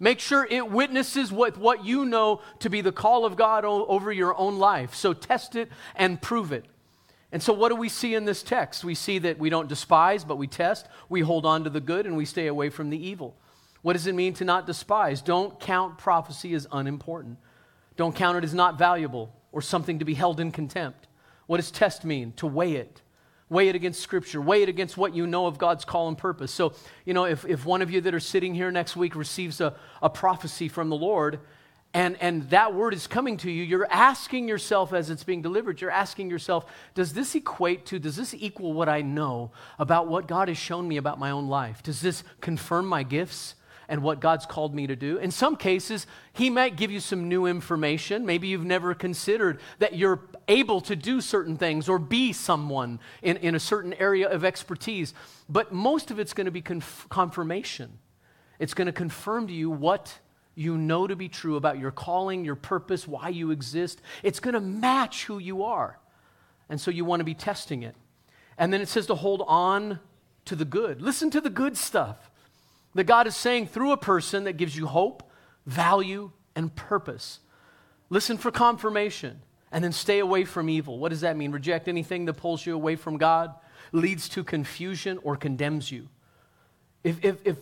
Make 0.02 0.18
sure 0.18 0.48
it 0.50 0.70
witnesses 0.70 1.30
what, 1.30 1.58
what 1.58 1.84
you 1.84 2.06
know 2.06 2.40
to 2.60 2.70
be 2.70 2.80
the 2.80 2.90
call 2.90 3.26
of 3.26 3.36
God 3.36 3.66
o- 3.66 3.84
over 3.84 4.10
your 4.10 4.36
own 4.36 4.58
life. 4.58 4.94
So 4.94 5.12
test 5.12 5.54
it 5.54 5.68
and 5.94 6.20
prove 6.20 6.52
it. 6.52 6.64
And 7.32 7.42
so, 7.42 7.52
what 7.52 7.68
do 7.68 7.76
we 7.76 7.88
see 7.88 8.14
in 8.14 8.24
this 8.24 8.42
text? 8.42 8.82
We 8.82 8.94
see 8.96 9.18
that 9.20 9.38
we 9.38 9.50
don't 9.50 9.68
despise, 9.68 10.24
but 10.24 10.36
we 10.36 10.48
test. 10.48 10.88
We 11.08 11.20
hold 11.20 11.46
on 11.46 11.62
to 11.64 11.70
the 11.70 11.80
good 11.80 12.06
and 12.06 12.16
we 12.16 12.24
stay 12.24 12.48
away 12.48 12.70
from 12.70 12.90
the 12.90 13.06
evil. 13.06 13.36
What 13.82 13.92
does 13.92 14.06
it 14.06 14.14
mean 14.14 14.34
to 14.34 14.44
not 14.44 14.66
despise? 14.66 15.22
Don't 15.22 15.60
count 15.60 15.96
prophecy 15.96 16.54
as 16.54 16.66
unimportant. 16.72 17.38
Don't 17.96 18.16
count 18.16 18.38
it 18.38 18.44
as 18.44 18.54
not 18.54 18.78
valuable 18.78 19.32
or 19.52 19.62
something 19.62 19.98
to 19.98 20.04
be 20.04 20.14
held 20.14 20.40
in 20.40 20.50
contempt. 20.50 21.06
What 21.46 21.58
does 21.58 21.70
test 21.70 22.04
mean? 22.04 22.32
To 22.32 22.46
weigh 22.46 22.72
it. 22.74 23.02
Weigh 23.50 23.68
it 23.68 23.74
against 23.74 24.00
Scripture. 24.00 24.40
Weigh 24.40 24.62
it 24.62 24.68
against 24.68 24.96
what 24.96 25.14
you 25.14 25.26
know 25.26 25.46
of 25.46 25.58
God's 25.58 25.84
call 25.84 26.08
and 26.08 26.16
purpose. 26.16 26.52
So, 26.52 26.72
you 27.04 27.12
know, 27.12 27.24
if, 27.24 27.44
if 27.44 27.66
one 27.66 27.82
of 27.82 27.90
you 27.90 28.00
that 28.00 28.14
are 28.14 28.20
sitting 28.20 28.54
here 28.54 28.70
next 28.70 28.96
week 28.96 29.16
receives 29.16 29.60
a, 29.60 29.74
a 30.00 30.08
prophecy 30.08 30.68
from 30.68 30.88
the 30.88 30.96
Lord, 30.96 31.40
and, 31.92 32.16
and 32.20 32.48
that 32.50 32.72
word 32.74 32.94
is 32.94 33.08
coming 33.08 33.36
to 33.38 33.50
you, 33.50 33.64
you're 33.64 33.90
asking 33.90 34.46
yourself 34.46 34.92
as 34.92 35.10
it's 35.10 35.24
being 35.24 35.42
delivered, 35.42 35.80
you're 35.80 35.90
asking 35.90 36.30
yourself, 36.30 36.64
does 36.94 37.12
this 37.12 37.34
equate 37.34 37.86
to, 37.86 37.98
does 37.98 38.14
this 38.14 38.32
equal 38.34 38.72
what 38.72 38.88
I 38.88 39.02
know 39.02 39.50
about 39.76 40.06
what 40.06 40.28
God 40.28 40.46
has 40.46 40.56
shown 40.56 40.86
me 40.86 40.96
about 40.96 41.18
my 41.18 41.32
own 41.32 41.48
life? 41.48 41.82
Does 41.82 42.00
this 42.00 42.22
confirm 42.40 42.86
my 42.86 43.02
gifts? 43.02 43.56
And 43.90 44.04
what 44.04 44.20
God's 44.20 44.46
called 44.46 44.72
me 44.72 44.86
to 44.86 44.94
do. 44.94 45.18
In 45.18 45.32
some 45.32 45.56
cases, 45.56 46.06
He 46.32 46.48
might 46.48 46.76
give 46.76 46.92
you 46.92 47.00
some 47.00 47.28
new 47.28 47.44
information. 47.44 48.24
Maybe 48.24 48.46
you've 48.46 48.64
never 48.64 48.94
considered 48.94 49.60
that 49.80 49.96
you're 49.96 50.20
able 50.46 50.80
to 50.82 50.94
do 50.94 51.20
certain 51.20 51.56
things 51.56 51.88
or 51.88 51.98
be 51.98 52.32
someone 52.32 53.00
in, 53.20 53.36
in 53.38 53.56
a 53.56 53.60
certain 53.60 53.92
area 53.94 54.28
of 54.28 54.44
expertise. 54.44 55.12
But 55.48 55.72
most 55.72 56.12
of 56.12 56.20
it's 56.20 56.32
going 56.32 56.44
to 56.44 56.52
be 56.52 56.62
conf- 56.62 57.06
confirmation. 57.10 57.98
It's 58.60 58.74
going 58.74 58.86
to 58.86 58.92
confirm 58.92 59.48
to 59.48 59.52
you 59.52 59.70
what 59.70 60.14
you 60.54 60.78
know 60.78 61.08
to 61.08 61.16
be 61.16 61.28
true 61.28 61.56
about 61.56 61.80
your 61.80 61.90
calling, 61.90 62.44
your 62.44 62.54
purpose, 62.54 63.08
why 63.08 63.30
you 63.30 63.50
exist. 63.50 64.00
It's 64.22 64.38
going 64.38 64.54
to 64.54 64.60
match 64.60 65.24
who 65.24 65.38
you 65.38 65.64
are. 65.64 65.98
And 66.68 66.80
so 66.80 66.92
you 66.92 67.04
want 67.04 67.20
to 67.20 67.24
be 67.24 67.34
testing 67.34 67.82
it. 67.82 67.96
And 68.56 68.72
then 68.72 68.80
it 68.80 68.88
says 68.88 69.06
to 69.06 69.16
hold 69.16 69.42
on 69.48 69.98
to 70.44 70.54
the 70.54 70.64
good. 70.64 71.02
Listen 71.02 71.28
to 71.30 71.40
the 71.40 71.50
good 71.50 71.76
stuff 71.76 72.29
that 72.94 73.04
God 73.04 73.26
is 73.26 73.36
saying 73.36 73.68
through 73.68 73.92
a 73.92 73.96
person 73.96 74.44
that 74.44 74.56
gives 74.56 74.76
you 74.76 74.86
hope, 74.86 75.22
value, 75.66 76.32
and 76.56 76.74
purpose. 76.74 77.40
Listen 78.08 78.36
for 78.36 78.50
confirmation 78.50 79.40
and 79.72 79.84
then 79.84 79.92
stay 79.92 80.18
away 80.18 80.44
from 80.44 80.68
evil. 80.68 80.98
What 80.98 81.10
does 81.10 81.20
that 81.20 81.36
mean? 81.36 81.52
Reject 81.52 81.86
anything 81.88 82.24
that 82.24 82.34
pulls 82.34 82.66
you 82.66 82.74
away 82.74 82.96
from 82.96 83.18
God, 83.18 83.54
leads 83.92 84.28
to 84.30 84.42
confusion, 84.42 85.18
or 85.22 85.36
condemns 85.36 85.92
you. 85.92 86.08
If, 87.04 87.24
if, 87.24 87.36
if 87.44 87.56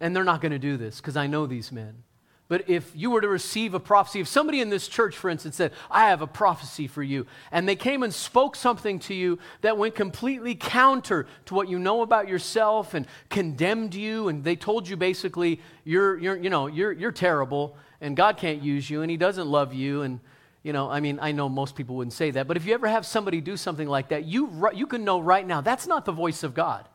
and 0.00 0.14
they're 0.14 0.24
not 0.24 0.40
going 0.40 0.52
to 0.52 0.58
do 0.58 0.76
this 0.76 0.98
because 1.00 1.16
I 1.16 1.26
know 1.26 1.46
these 1.46 1.72
men. 1.72 2.02
But 2.48 2.70
if 2.70 2.90
you 2.94 3.10
were 3.10 3.20
to 3.20 3.28
receive 3.28 3.74
a 3.74 3.80
prophecy, 3.80 4.20
if 4.20 4.28
somebody 4.28 4.62
in 4.62 4.70
this 4.70 4.88
church, 4.88 5.14
for 5.14 5.28
instance, 5.28 5.56
said, 5.56 5.72
I 5.90 6.08
have 6.08 6.22
a 6.22 6.26
prophecy 6.26 6.86
for 6.86 7.02
you, 7.02 7.26
and 7.52 7.68
they 7.68 7.76
came 7.76 8.02
and 8.02 8.12
spoke 8.12 8.56
something 8.56 8.98
to 9.00 9.14
you 9.14 9.38
that 9.60 9.76
went 9.76 9.94
completely 9.94 10.54
counter 10.54 11.26
to 11.44 11.54
what 11.54 11.68
you 11.68 11.78
know 11.78 12.00
about 12.00 12.26
yourself 12.26 12.94
and 12.94 13.06
condemned 13.28 13.94
you, 13.94 14.28
and 14.28 14.44
they 14.44 14.56
told 14.56 14.88
you 14.88 14.96
basically, 14.96 15.60
you're, 15.84 16.16
you're, 16.16 16.36
you 16.38 16.48
know, 16.48 16.68
you're, 16.68 16.90
you're 16.90 17.12
terrible, 17.12 17.76
and 18.00 18.16
God 18.16 18.38
can't 18.38 18.62
use 18.62 18.88
you, 18.88 19.02
and 19.02 19.10
He 19.10 19.18
doesn't 19.18 19.46
love 19.46 19.74
you, 19.74 20.00
and, 20.00 20.18
you 20.62 20.72
know, 20.72 20.90
I 20.90 21.00
mean, 21.00 21.18
I 21.20 21.32
know 21.32 21.50
most 21.50 21.76
people 21.76 21.96
wouldn't 21.96 22.14
say 22.14 22.30
that, 22.30 22.48
but 22.48 22.56
if 22.56 22.64
you 22.64 22.72
ever 22.72 22.88
have 22.88 23.04
somebody 23.04 23.42
do 23.42 23.58
something 23.58 23.88
like 23.88 24.08
that, 24.08 24.24
you, 24.24 24.70
you 24.74 24.86
can 24.86 25.04
know 25.04 25.20
right 25.20 25.46
now 25.46 25.60
that's 25.60 25.86
not 25.86 26.06
the 26.06 26.12
voice 26.12 26.42
of 26.42 26.54
God. 26.54 26.88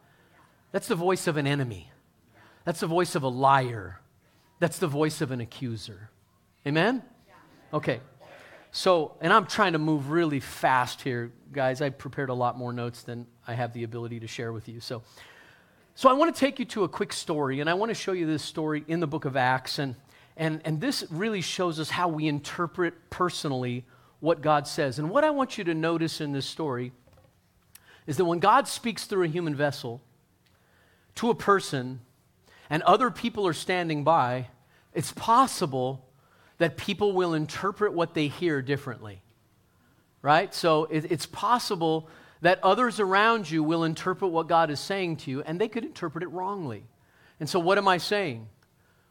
That's 0.72 0.88
the 0.88 0.96
voice 0.96 1.28
of 1.28 1.38
an 1.38 1.46
enemy. 1.46 1.92
That's 2.66 2.80
the 2.80 2.88
voice 2.88 3.14
of 3.14 3.22
a 3.22 3.28
liar 3.28 4.00
that's 4.64 4.80
the 4.80 4.88
voice 4.88 5.20
of 5.20 5.32
an 5.32 5.42
accuser. 5.42 6.10
Amen? 6.66 7.04
Okay. 7.74 8.00
So, 8.72 9.16
and 9.20 9.34
I'm 9.34 9.46
trying 9.46 9.74
to 9.74 9.80
move 9.80 10.10
really 10.10 10.40
fast 10.40 11.02
here, 11.02 11.32
guys. 11.52 11.82
I 11.82 11.90
prepared 11.90 12.30
a 12.30 12.34
lot 12.34 12.58
more 12.58 12.72
notes 12.72 13.04
than 13.04 13.28
I 13.46 13.56
have 13.56 13.74
the 13.74 13.84
ability 13.84 14.22
to 14.22 14.28
share 14.28 14.54
with 14.54 14.70
you. 14.70 14.80
So, 14.80 15.04
so 15.96 16.10
I 16.10 16.14
want 16.14 16.34
to 16.34 16.40
take 16.40 16.60
you 16.60 16.66
to 16.66 16.84
a 16.84 16.90
quick 16.90 17.14
story, 17.14 17.60
and 17.60 17.70
I 17.70 17.74
want 17.74 17.90
to 17.90 17.94
show 17.94 18.14
you 18.14 18.26
this 18.26 18.42
story 18.42 18.84
in 18.88 19.00
the 19.00 19.06
book 19.06 19.26
of 19.26 19.36
Acts. 19.36 19.80
And, 19.80 19.96
and, 20.38 20.62
and 20.66 20.80
this 20.80 21.04
really 21.12 21.42
shows 21.42 21.80
us 21.80 21.90
how 21.90 22.08
we 22.08 22.28
interpret 22.28 23.10
personally 23.10 23.86
what 24.22 24.42
God 24.42 24.66
says. 24.66 24.98
And 24.98 25.10
what 25.10 25.24
I 25.24 25.30
want 25.32 25.58
you 25.58 25.66
to 25.66 25.74
notice 25.74 26.22
in 26.22 26.32
this 26.32 26.46
story 26.46 26.94
is 28.08 28.18
that 28.18 28.26
when 28.26 28.40
God 28.40 28.68
speaks 28.68 29.06
through 29.06 29.26
a 29.26 29.28
human 29.28 29.56
vessel, 29.56 30.02
to 31.16 31.30
a 31.30 31.36
person 31.36 32.00
and 32.70 32.82
other 32.84 33.12
people 33.12 33.46
are 33.46 33.54
standing 33.54 34.04
by, 34.04 34.48
it's 34.94 35.12
possible 35.12 36.08
that 36.58 36.78
people 36.78 37.14
will 37.14 37.34
interpret 37.34 37.94
what 37.94 38.14
they 38.14 38.28
hear 38.28 38.62
differently. 38.62 39.22
Right? 40.22 40.54
So 40.54 40.86
it, 40.86 41.12
it's 41.12 41.26
possible 41.26 42.10
that 42.42 42.60
others 42.64 43.00
around 43.00 43.50
you 43.50 43.64
will 43.64 43.84
interpret 43.84 44.32
what 44.32 44.48
God 44.48 44.70
is 44.70 44.80
saying 44.80 45.18
to 45.18 45.32
you, 45.32 45.42
and 45.44 45.60
they 45.60 45.68
could 45.68 45.86
interpret 45.86 46.24
it 46.24 46.28
wrongly. 46.28 46.84
And 47.40 47.50
so, 47.50 47.60
what 47.60 47.78
am 47.78 47.88
I 47.88 47.98
saying? 47.98 48.48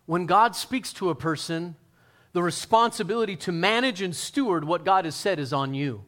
When 0.06 0.26
God 0.26 0.54
speaks 0.54 0.92
to 0.94 1.10
a 1.10 1.14
person, 1.14 1.76
the 2.32 2.42
responsibility 2.42 3.36
to 3.36 3.52
manage 3.52 4.02
and 4.02 4.14
steward 4.14 4.64
what 4.64 4.84
God 4.84 5.04
has 5.04 5.14
said 5.14 5.38
is 5.38 5.52
on 5.52 5.74
you. 5.74 6.04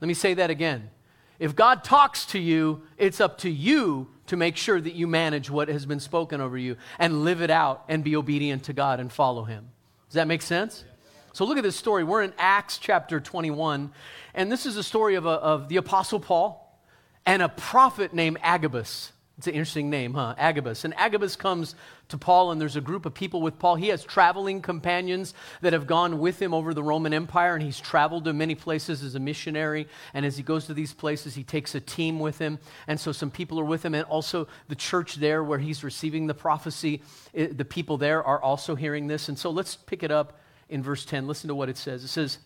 Let 0.00 0.08
me 0.08 0.14
say 0.14 0.34
that 0.34 0.50
again. 0.50 0.90
If 1.38 1.54
God 1.54 1.84
talks 1.84 2.26
to 2.26 2.38
you, 2.38 2.82
it's 2.96 3.20
up 3.20 3.38
to 3.38 3.50
you 3.50 4.08
to 4.28 4.36
make 4.36 4.56
sure 4.56 4.80
that 4.80 4.94
you 4.94 5.06
manage 5.06 5.50
what 5.50 5.68
has 5.68 5.84
been 5.86 6.00
spoken 6.00 6.40
over 6.40 6.56
you 6.56 6.76
and 6.98 7.24
live 7.24 7.42
it 7.42 7.50
out 7.50 7.84
and 7.88 8.04
be 8.04 8.16
obedient 8.16 8.64
to 8.64 8.72
God 8.72 9.00
and 9.00 9.12
follow 9.12 9.44
Him. 9.44 9.68
Does 10.08 10.14
that 10.14 10.26
make 10.26 10.42
sense? 10.42 10.84
So 11.32 11.44
look 11.44 11.58
at 11.58 11.64
this 11.64 11.76
story. 11.76 12.04
We're 12.04 12.22
in 12.22 12.32
Acts 12.38 12.78
chapter 12.78 13.20
21, 13.20 13.92
and 14.34 14.50
this 14.50 14.66
is 14.66 14.76
a 14.76 14.82
story 14.82 15.14
of, 15.14 15.26
a, 15.26 15.30
of 15.30 15.68
the 15.68 15.76
Apostle 15.76 16.20
Paul 16.20 16.80
and 17.26 17.42
a 17.42 17.48
prophet 17.48 18.14
named 18.14 18.38
Agabus. 18.42 19.12
It's 19.38 19.46
an 19.46 19.54
interesting 19.54 19.88
name, 19.88 20.14
huh? 20.14 20.34
Agabus. 20.36 20.84
And 20.84 20.92
Agabus 20.94 21.36
comes 21.36 21.76
to 22.08 22.18
Paul, 22.18 22.50
and 22.50 22.60
there's 22.60 22.74
a 22.74 22.80
group 22.80 23.06
of 23.06 23.14
people 23.14 23.40
with 23.40 23.56
Paul. 23.60 23.76
He 23.76 23.86
has 23.88 24.02
traveling 24.02 24.60
companions 24.60 25.32
that 25.60 25.72
have 25.72 25.86
gone 25.86 26.18
with 26.18 26.42
him 26.42 26.52
over 26.52 26.74
the 26.74 26.82
Roman 26.82 27.14
Empire, 27.14 27.54
and 27.54 27.62
he's 27.62 27.78
traveled 27.78 28.24
to 28.24 28.32
many 28.32 28.56
places 28.56 29.04
as 29.04 29.14
a 29.14 29.20
missionary. 29.20 29.86
And 30.12 30.26
as 30.26 30.36
he 30.36 30.42
goes 30.42 30.66
to 30.66 30.74
these 30.74 30.92
places, 30.92 31.36
he 31.36 31.44
takes 31.44 31.76
a 31.76 31.80
team 31.80 32.18
with 32.18 32.38
him. 32.38 32.58
And 32.88 32.98
so 32.98 33.12
some 33.12 33.30
people 33.30 33.60
are 33.60 33.64
with 33.64 33.84
him, 33.84 33.94
and 33.94 34.02
also 34.06 34.48
the 34.66 34.74
church 34.74 35.14
there 35.14 35.44
where 35.44 35.60
he's 35.60 35.84
receiving 35.84 36.26
the 36.26 36.34
prophecy, 36.34 37.00
the 37.32 37.64
people 37.64 37.96
there 37.96 38.24
are 38.24 38.42
also 38.42 38.74
hearing 38.74 39.06
this. 39.06 39.28
And 39.28 39.38
so 39.38 39.50
let's 39.50 39.76
pick 39.76 40.02
it 40.02 40.10
up 40.10 40.40
in 40.68 40.82
verse 40.82 41.04
10. 41.04 41.28
Listen 41.28 41.46
to 41.46 41.54
what 41.54 41.68
it 41.68 41.76
says. 41.76 42.02
It 42.02 42.08
says, 42.08 42.38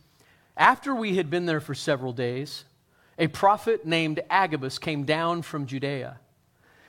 After 0.59 0.95
we 0.95 1.17
had 1.17 1.31
been 1.31 1.47
there 1.47 1.61
for 1.61 1.75
several 1.75 2.13
days, 2.13 2.65
a 3.19 3.29
prophet 3.29 3.87
named 3.87 4.21
Agabus 4.29 4.79
came 4.79 5.05
down 5.05 5.41
from 5.41 5.65
Judea 5.65 6.19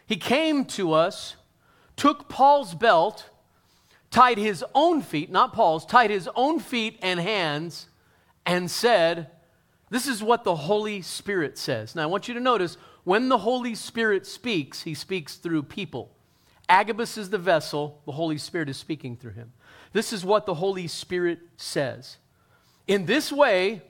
he 0.05 0.17
came 0.17 0.65
to 0.65 0.93
us, 0.93 1.35
took 1.95 2.29
Paul's 2.29 2.73
belt, 2.73 3.29
tied 4.11 4.37
his 4.37 4.63
own 4.75 5.01
feet, 5.01 5.31
not 5.31 5.53
Paul's, 5.53 5.85
tied 5.85 6.09
his 6.09 6.29
own 6.35 6.59
feet 6.59 6.99
and 7.01 7.19
hands, 7.19 7.87
and 8.45 8.69
said, 8.69 9.27
This 9.89 10.07
is 10.07 10.21
what 10.21 10.43
the 10.43 10.55
Holy 10.55 11.01
Spirit 11.01 11.57
says. 11.57 11.95
Now, 11.95 12.03
I 12.03 12.07
want 12.07 12.27
you 12.27 12.33
to 12.33 12.39
notice 12.39 12.77
when 13.03 13.29
the 13.29 13.39
Holy 13.39 13.75
Spirit 13.75 14.25
speaks, 14.25 14.83
he 14.83 14.93
speaks 14.93 15.35
through 15.35 15.63
people. 15.63 16.11
Agabus 16.69 17.17
is 17.17 17.29
the 17.29 17.37
vessel, 17.37 18.01
the 18.05 18.13
Holy 18.13 18.37
Spirit 18.37 18.69
is 18.69 18.77
speaking 18.77 19.17
through 19.17 19.33
him. 19.33 19.51
This 19.91 20.13
is 20.13 20.25
what 20.25 20.45
the 20.45 20.55
Holy 20.55 20.87
Spirit 20.87 21.39
says. 21.57 22.17
In 22.87 23.05
this 23.05 23.31
way, 23.31 23.81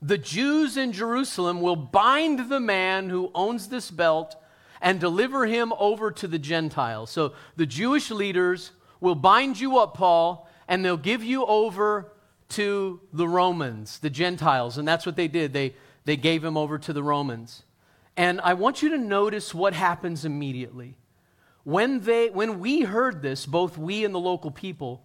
the 0.00 0.18
Jews 0.18 0.76
in 0.76 0.92
Jerusalem 0.92 1.60
will 1.60 1.76
bind 1.76 2.50
the 2.50 2.60
man 2.60 3.08
who 3.08 3.30
owns 3.34 3.68
this 3.68 3.90
belt 3.90 4.36
and 4.80 5.00
deliver 5.00 5.46
him 5.46 5.72
over 5.78 6.10
to 6.10 6.28
the 6.28 6.38
Gentiles. 6.38 7.10
So 7.10 7.32
the 7.56 7.66
Jewish 7.66 8.10
leaders 8.10 8.72
will 9.00 9.14
bind 9.14 9.58
you 9.60 9.78
up, 9.78 9.94
Paul, 9.94 10.48
and 10.68 10.84
they'll 10.84 10.96
give 10.96 11.22
you 11.22 11.44
over 11.46 12.12
to 12.50 13.00
the 13.12 13.28
Romans, 13.28 13.98
the 13.98 14.10
Gentiles. 14.10 14.78
And 14.78 14.86
that's 14.86 15.06
what 15.06 15.16
they 15.16 15.28
did. 15.28 15.52
They, 15.52 15.74
they 16.04 16.16
gave 16.16 16.44
him 16.44 16.56
over 16.56 16.78
to 16.78 16.92
the 16.92 17.02
Romans. 17.02 17.62
And 18.16 18.40
I 18.42 18.54
want 18.54 18.82
you 18.82 18.90
to 18.90 18.98
notice 18.98 19.54
what 19.54 19.74
happens 19.74 20.24
immediately. 20.24 20.96
When, 21.64 22.00
they, 22.00 22.30
when 22.30 22.60
we 22.60 22.82
heard 22.82 23.22
this, 23.22 23.46
both 23.46 23.78
we 23.78 24.04
and 24.04 24.14
the 24.14 24.20
local 24.20 24.50
people 24.50 25.02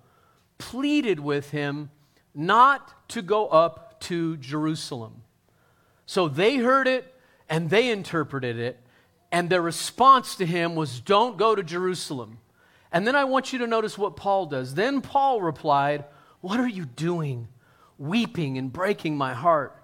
pleaded 0.57 1.19
with 1.19 1.51
him 1.51 1.89
not 2.35 3.09
to 3.09 3.21
go 3.21 3.47
up 3.47 3.99
to 4.01 4.37
Jerusalem. 4.37 5.23
So 6.05 6.27
they 6.27 6.57
heard 6.57 6.87
it 6.87 7.13
and 7.49 7.69
they 7.69 7.89
interpreted 7.89 8.59
it. 8.59 8.79
And 9.31 9.49
their 9.49 9.61
response 9.61 10.35
to 10.35 10.45
him 10.45 10.75
was, 10.75 10.99
Don't 10.99 11.37
go 11.37 11.55
to 11.55 11.63
Jerusalem. 11.63 12.39
And 12.91 13.05
then 13.05 13.15
I 13.15 13.25
want 13.25 13.53
you 13.53 13.59
to 13.59 13.67
notice 13.67 13.97
what 13.97 14.15
Paul 14.15 14.47
does. 14.47 14.73
Then 14.73 15.01
Paul 15.01 15.41
replied, 15.41 16.05
What 16.41 16.59
are 16.59 16.67
you 16.67 16.85
doing, 16.85 17.47
weeping 17.97 18.57
and 18.57 18.73
breaking 18.73 19.17
my 19.17 19.33
heart? 19.33 19.75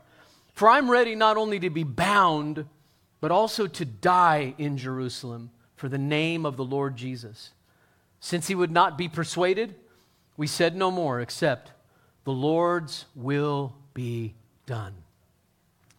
For 0.54 0.70
I'm 0.70 0.90
ready 0.90 1.16
not 1.16 1.38
only 1.38 1.60
to 1.60 1.70
be 1.70 1.84
bound, 1.84 2.66
but 3.22 3.32
also 3.32 3.68
to 3.68 3.86
die 3.86 4.56
in 4.58 4.78
Jerusalem 4.78 5.52
for 5.76 5.90
the 5.90 5.98
name 5.98 6.46
of 6.46 6.58
the 6.58 6.64
Lord 6.64 6.96
Jesus. 6.96 7.52
Since 8.20 8.48
he 8.48 8.56
would 8.56 8.72
not 8.72 8.98
be 8.98 9.08
persuaded, 9.08 9.76
we 10.38 10.48
said 10.48 10.76
no 10.76 10.90
more 10.90 11.22
except, 11.22 11.72
The 12.24 12.32
Lord's 12.32 13.06
will 13.14 13.76
be 13.94 14.34
done. 14.66 14.94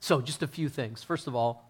So, 0.01 0.21
just 0.21 0.43
a 0.43 0.47
few 0.47 0.69
things. 0.69 1.03
First 1.03 1.27
of 1.27 1.35
all, 1.35 1.66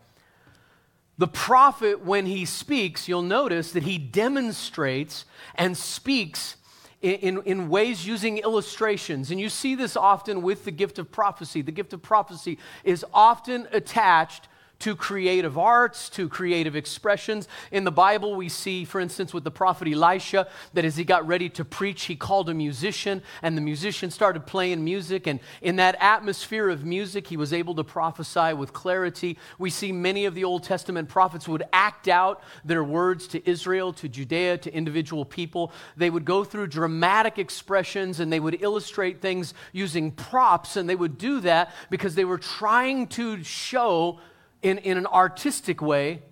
the 1.19 1.29
prophet, 1.29 2.05
when 2.05 2.27
he 2.27 2.45
speaks, 2.45 3.09
you'll 3.09 3.23
notice 3.23 3.73
that 3.73 3.85
he 3.85 3.97
demonstrates 3.97 5.25
and 5.55 5.77
speaks 5.77 6.57
in, 7.01 7.43
in, 7.43 7.69
ways 7.69 8.07
using 8.07 8.39
illustrations. 8.39 9.31
And 9.31 9.41
you 9.41 9.49
see 9.49 9.75
this 9.75 9.97
often 9.97 10.43
with 10.43 10.65
the 10.65 10.71
gift 10.71 10.99
of 10.99 11.11
prophecy. 11.11 11.63
The 11.63 11.73
gift 11.73 11.93
of 11.93 12.03
prophecy 12.03 12.59
is 12.85 13.05
often 13.15 13.67
attached 13.73 14.49
to 14.79 14.95
creative 14.95 15.57
arts, 15.57 16.09
to 16.11 16.29
creative 16.29 16.77
expressions. 16.77 17.49
In 17.73 17.85
the 17.85 17.91
Bible, 17.91 18.35
we 18.35 18.49
see, 18.49 18.85
for 18.85 19.01
instance, 19.01 19.33
with 19.33 19.45
the 19.45 19.51
prophet 19.51 19.89
Elisha, 19.89 20.49
that 20.75 20.85
as 20.85 20.97
he 20.97 21.05
got 21.05 21.27
ready 21.27 21.49
to 21.51 21.65
preach, 21.65 22.05
he 22.05 22.17
called 22.17 22.51
a 22.51 22.55
musician, 22.55 23.23
and 23.43 23.57
the 23.57 23.63
musician 23.63 24.11
started 24.11 24.47
playing 24.47 24.85
music. 24.85 25.27
And 25.27 25.41
in 25.63 25.77
that 25.77 25.97
atmosphere 26.01 26.69
of 26.69 26.85
music, 26.85 27.27
he 27.27 27.37
was 27.37 27.53
able 27.53 27.75
to 27.77 27.85
prophesy 27.85 28.53
with 28.53 28.73
clarity. 28.73 29.39
We 29.59 29.71
see 29.71 29.93
many 29.93 30.27
of 30.27 30.35
the 30.35 30.45
Old 30.45 30.63
Testament 30.63 31.09
prophets 31.09 31.49
would 31.49 31.65
act 31.73 32.07
out 32.07 32.43
their 32.65 32.85
words 32.85 33.27
to 33.29 33.49
Israel, 33.49 33.93
to 33.95 34.09
Judea, 34.09 34.59
to 34.59 34.75
individual 34.75 35.25
people. 35.25 35.73
They 35.97 36.11
would 36.11 36.25
go 36.25 36.45
through 36.45 36.67
dramatic 36.69 37.39
expressions 37.39 38.21
and 38.21 38.33
they 38.33 38.41
would 38.41 38.63
illustrate 38.63 39.21
things 39.21 39.55
using 39.73 40.11
props, 40.11 40.77
and 40.77 40.89
they 40.89 40.97
would 40.97 41.19
do 41.19 41.41
that 41.41 41.73
because 41.91 42.15
they 42.15 42.25
were 42.25 42.39
trying 42.39 43.07
to 43.09 43.43
show 43.43 44.21
in, 44.63 44.79
in 44.79 44.99
an 44.99 45.07
artistic 45.07 45.81
way 45.81 46.23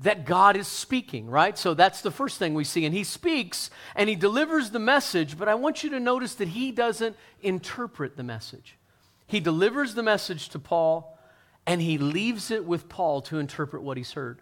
that 0.00 0.24
God 0.24 0.56
is 0.56 0.68
speaking, 0.68 1.28
right? 1.28 1.58
So 1.58 1.74
that's 1.74 2.02
the 2.02 2.10
first 2.10 2.38
thing 2.38 2.54
we 2.54 2.64
see. 2.64 2.84
And 2.84 2.94
he 2.94 3.04
speaks 3.04 3.70
and 3.96 4.08
he 4.08 4.14
delivers 4.14 4.70
the 4.70 4.78
message, 4.78 5.36
but 5.36 5.48
I 5.48 5.56
want 5.56 5.82
you 5.82 5.90
to 5.90 6.00
notice 6.00 6.34
that 6.36 6.48
he 6.48 6.70
doesn't 6.70 7.16
interpret 7.42 8.16
the 8.16 8.22
message. 8.22 8.76
He 9.26 9.40
delivers 9.40 9.94
the 9.94 10.02
message 10.02 10.50
to 10.50 10.58
Paul 10.58 11.18
and 11.66 11.82
he 11.82 11.98
leaves 11.98 12.50
it 12.50 12.64
with 12.64 12.88
Paul 12.88 13.20
to 13.22 13.38
interpret 13.38 13.82
what 13.82 13.96
he's 13.96 14.12
heard. 14.12 14.38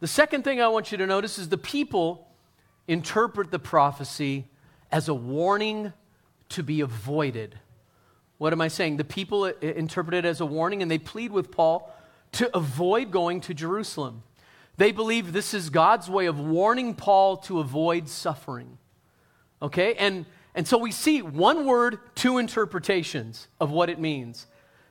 The 0.00 0.06
second 0.06 0.42
thing 0.44 0.60
I 0.60 0.68
want 0.68 0.92
you 0.92 0.98
to 0.98 1.06
notice 1.06 1.36
is 1.36 1.48
the 1.48 1.58
people 1.58 2.28
interpret 2.88 3.50
the 3.50 3.58
prophecy 3.58 4.46
as 4.90 5.08
a 5.08 5.14
warning 5.14 5.92
to 6.50 6.62
be 6.62 6.80
avoided. 6.80 7.58
What 8.38 8.52
am 8.52 8.60
I 8.60 8.68
saying? 8.68 8.96
The 8.96 9.04
people 9.04 9.46
interpret 9.46 10.14
it 10.14 10.24
as 10.24 10.40
a 10.40 10.46
warning 10.46 10.80
and 10.82 10.90
they 10.90 10.98
plead 10.98 11.32
with 11.32 11.50
Paul 11.50 11.92
to 12.32 12.54
avoid 12.56 13.10
going 13.10 13.40
to 13.42 13.54
Jerusalem. 13.54 14.22
They 14.76 14.92
believe 14.92 15.32
this 15.32 15.54
is 15.54 15.70
God's 15.70 16.08
way 16.08 16.26
of 16.26 16.38
warning 16.38 16.94
Paul 16.94 17.36
to 17.38 17.60
avoid 17.60 18.08
suffering. 18.08 18.78
Okay? 19.60 19.94
And, 19.94 20.26
and 20.54 20.66
so 20.66 20.78
we 20.78 20.92
see 20.92 21.22
one 21.22 21.66
word, 21.66 21.98
two 22.14 22.38
interpretations 22.38 23.48
of 23.60 23.70
what 23.70 23.90
it 23.90 23.98
means. 23.98 24.46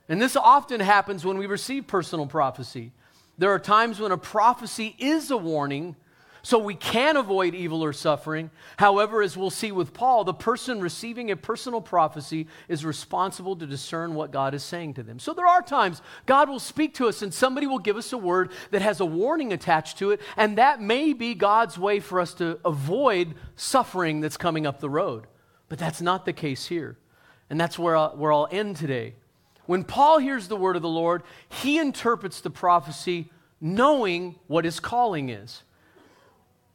And 0.08 0.20
this 0.20 0.36
often 0.36 0.80
happens 0.80 1.24
when 1.24 1.38
we 1.38 1.46
receive 1.46 1.86
personal 1.86 2.26
prophecy. 2.26 2.92
There 3.38 3.50
are 3.50 3.58
times 3.58 3.98
when 3.98 4.12
a 4.12 4.18
prophecy 4.18 4.94
is 4.98 5.30
a 5.30 5.36
warning, 5.36 5.96
so 6.42 6.58
we 6.58 6.74
can 6.74 7.16
avoid 7.16 7.54
evil 7.54 7.84
or 7.84 7.92
suffering. 7.92 8.50
However, 8.76 9.22
as 9.22 9.36
we'll 9.36 9.50
see 9.50 9.70
with 9.70 9.94
Paul, 9.94 10.24
the 10.24 10.34
person 10.34 10.80
receiving 10.80 11.30
a 11.30 11.36
personal 11.36 11.80
prophecy 11.80 12.48
is 12.68 12.84
responsible 12.84 13.54
to 13.56 13.66
discern 13.66 14.14
what 14.14 14.32
God 14.32 14.52
is 14.52 14.64
saying 14.64 14.94
to 14.94 15.04
them. 15.04 15.20
So 15.20 15.32
there 15.32 15.46
are 15.46 15.62
times 15.62 16.02
God 16.26 16.48
will 16.48 16.58
speak 16.58 16.94
to 16.94 17.06
us 17.06 17.22
and 17.22 17.32
somebody 17.32 17.68
will 17.68 17.78
give 17.78 17.96
us 17.96 18.12
a 18.12 18.18
word 18.18 18.50
that 18.72 18.82
has 18.82 18.98
a 18.98 19.06
warning 19.06 19.52
attached 19.52 19.98
to 19.98 20.10
it, 20.10 20.20
and 20.36 20.58
that 20.58 20.82
may 20.82 21.12
be 21.12 21.34
God's 21.34 21.78
way 21.78 22.00
for 22.00 22.18
us 22.18 22.34
to 22.34 22.58
avoid 22.64 23.34
suffering 23.54 24.20
that's 24.20 24.36
coming 24.36 24.66
up 24.66 24.80
the 24.80 24.90
road. 24.90 25.28
But 25.68 25.78
that's 25.78 26.02
not 26.02 26.24
the 26.24 26.32
case 26.32 26.66
here. 26.66 26.98
And 27.48 27.60
that's 27.60 27.78
where 27.78 27.96
I'll, 27.96 28.16
where 28.16 28.32
I'll 28.32 28.48
end 28.50 28.76
today. 28.76 29.14
When 29.66 29.84
Paul 29.84 30.18
hears 30.18 30.48
the 30.48 30.56
word 30.56 30.74
of 30.74 30.82
the 30.82 30.88
Lord, 30.88 31.22
he 31.48 31.78
interprets 31.78 32.40
the 32.40 32.50
prophecy 32.50 33.30
knowing 33.60 34.34
what 34.48 34.64
his 34.64 34.80
calling 34.80 35.28
is. 35.28 35.62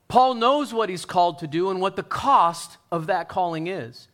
Paul 0.08 0.36
knows 0.36 0.74
what 0.74 0.90
he's 0.90 1.06
called 1.06 1.40
to 1.40 1.48
do 1.48 1.70
and 1.70 1.82
what 1.82 1.96
the 1.96 2.04
cost 2.04 2.78
of 2.92 3.08
that 3.08 3.28
calling 3.28 3.68
is. 3.68 4.08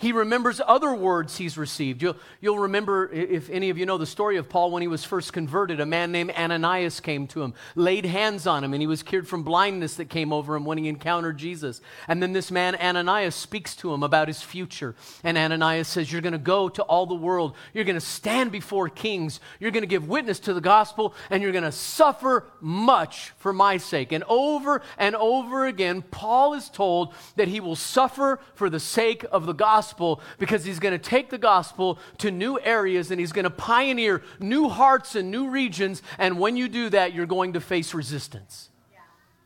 He 0.00 0.12
remembers 0.12 0.60
other 0.64 0.94
words 0.94 1.36
he's 1.36 1.58
received. 1.58 2.02
You'll, 2.02 2.14
you'll 2.40 2.60
remember, 2.60 3.10
if 3.10 3.50
any 3.50 3.68
of 3.68 3.78
you 3.78 3.84
know 3.84 3.98
the 3.98 4.06
story 4.06 4.36
of 4.36 4.48
Paul, 4.48 4.70
when 4.70 4.80
he 4.80 4.86
was 4.86 5.02
first 5.02 5.32
converted, 5.32 5.80
a 5.80 5.86
man 5.86 6.12
named 6.12 6.30
Ananias 6.38 7.00
came 7.00 7.26
to 7.28 7.42
him, 7.42 7.52
laid 7.74 8.06
hands 8.06 8.46
on 8.46 8.62
him, 8.62 8.74
and 8.74 8.80
he 8.80 8.86
was 8.86 9.02
cured 9.02 9.26
from 9.26 9.42
blindness 9.42 9.96
that 9.96 10.08
came 10.08 10.32
over 10.32 10.54
him 10.54 10.64
when 10.64 10.78
he 10.78 10.88
encountered 10.88 11.36
Jesus. 11.36 11.80
And 12.06 12.22
then 12.22 12.32
this 12.32 12.52
man, 12.52 12.76
Ananias, 12.76 13.34
speaks 13.34 13.74
to 13.76 13.92
him 13.92 14.04
about 14.04 14.28
his 14.28 14.40
future. 14.40 14.94
And 15.24 15.36
Ananias 15.36 15.88
says, 15.88 16.12
You're 16.12 16.22
going 16.22 16.30
to 16.30 16.38
go 16.38 16.68
to 16.68 16.82
all 16.84 17.06
the 17.06 17.16
world, 17.16 17.56
you're 17.74 17.82
going 17.82 17.94
to 17.94 18.00
stand 18.00 18.52
before 18.52 18.88
kings, 18.88 19.40
you're 19.58 19.72
going 19.72 19.82
to 19.82 19.88
give 19.88 20.08
witness 20.08 20.38
to 20.40 20.54
the 20.54 20.60
gospel, 20.60 21.12
and 21.28 21.42
you're 21.42 21.50
going 21.50 21.64
to 21.64 21.72
suffer 21.72 22.44
much 22.60 23.32
for 23.38 23.52
my 23.52 23.78
sake. 23.78 24.12
And 24.12 24.22
over 24.28 24.80
and 24.96 25.16
over 25.16 25.66
again, 25.66 26.02
Paul 26.02 26.54
is 26.54 26.68
told 26.68 27.14
that 27.34 27.48
he 27.48 27.58
will 27.58 27.74
suffer 27.74 28.38
for 28.54 28.70
the 28.70 28.78
sake 28.78 29.24
of 29.32 29.46
the 29.46 29.52
gospel 29.52 29.87
gospel 29.88 30.20
because 30.38 30.64
he's 30.64 30.78
going 30.78 30.92
to 30.92 30.98
take 30.98 31.30
the 31.30 31.38
gospel 31.38 31.98
to 32.18 32.30
new 32.30 32.60
areas 32.60 33.10
and 33.10 33.18
he's 33.18 33.32
going 33.32 33.44
to 33.44 33.50
pioneer 33.50 34.22
new 34.38 34.68
hearts 34.68 35.14
and 35.14 35.30
new 35.30 35.48
regions. 35.48 36.02
And 36.18 36.38
when 36.38 36.56
you 36.56 36.68
do 36.68 36.90
that, 36.90 37.14
you're 37.14 37.26
going 37.26 37.54
to 37.54 37.60
face 37.60 37.94
resistance. 37.94 38.68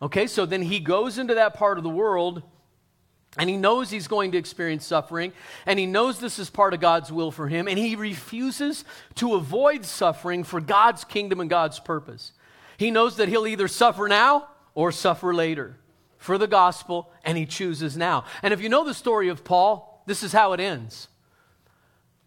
Okay, 0.01 0.27
so 0.27 0.45
then 0.45 0.63
he 0.63 0.81
goes 0.81 1.17
into 1.17 1.35
that 1.35 1.55
part 1.55 1.79
of 1.79 1.85
the 1.85 1.91
world 1.91 2.43
and 3.39 3.49
he 3.49 3.57
knows 3.57 3.89
he's 3.89 4.09
going 4.09 4.33
to 4.33 4.39
experience 4.39 4.85
suffering, 4.85 5.33
and 5.65 5.79
he 5.79 5.87
knows 5.87 6.19
this 6.19 6.39
is 6.39 6.51
part 6.51 6.75
of 6.75 6.81
God's 6.81 7.11
will 7.11 7.31
for 7.31 7.49
him, 7.49 7.67
and 7.67 7.79
he 7.79 7.97
refuses 7.97 8.85
to 9.15 9.37
avoid 9.37 9.87
suffering 9.87 10.45
for 10.45 10.61
God's 10.61 11.03
kingdom 11.05 11.41
and 11.41 11.49
God's 11.49 11.81
purpose. 11.81 12.33
He 12.77 12.91
knows 12.91 13.17
that 13.17 13.31
he'll 13.31 13.47
either 13.47 13.69
suffer 13.69 14.07
now 14.07 14.49
or 14.75 14.93
suffer 14.93 15.33
later 15.33 15.79
for 16.19 16.37
the 16.37 16.47
gospel, 16.47 17.11
and 17.25 17.39
he 17.39 17.47
chooses 17.47 17.97
now. 17.97 18.25
And 18.43 18.53
if 18.53 18.61
you 18.61 18.69
know 18.69 18.85
the 18.85 18.93
story 18.93 19.29
of 19.29 19.45
Paul, 19.45 19.92
this 20.07 20.23
is 20.23 20.33
how 20.33 20.53
it 20.53 20.61
ends. 20.61 21.09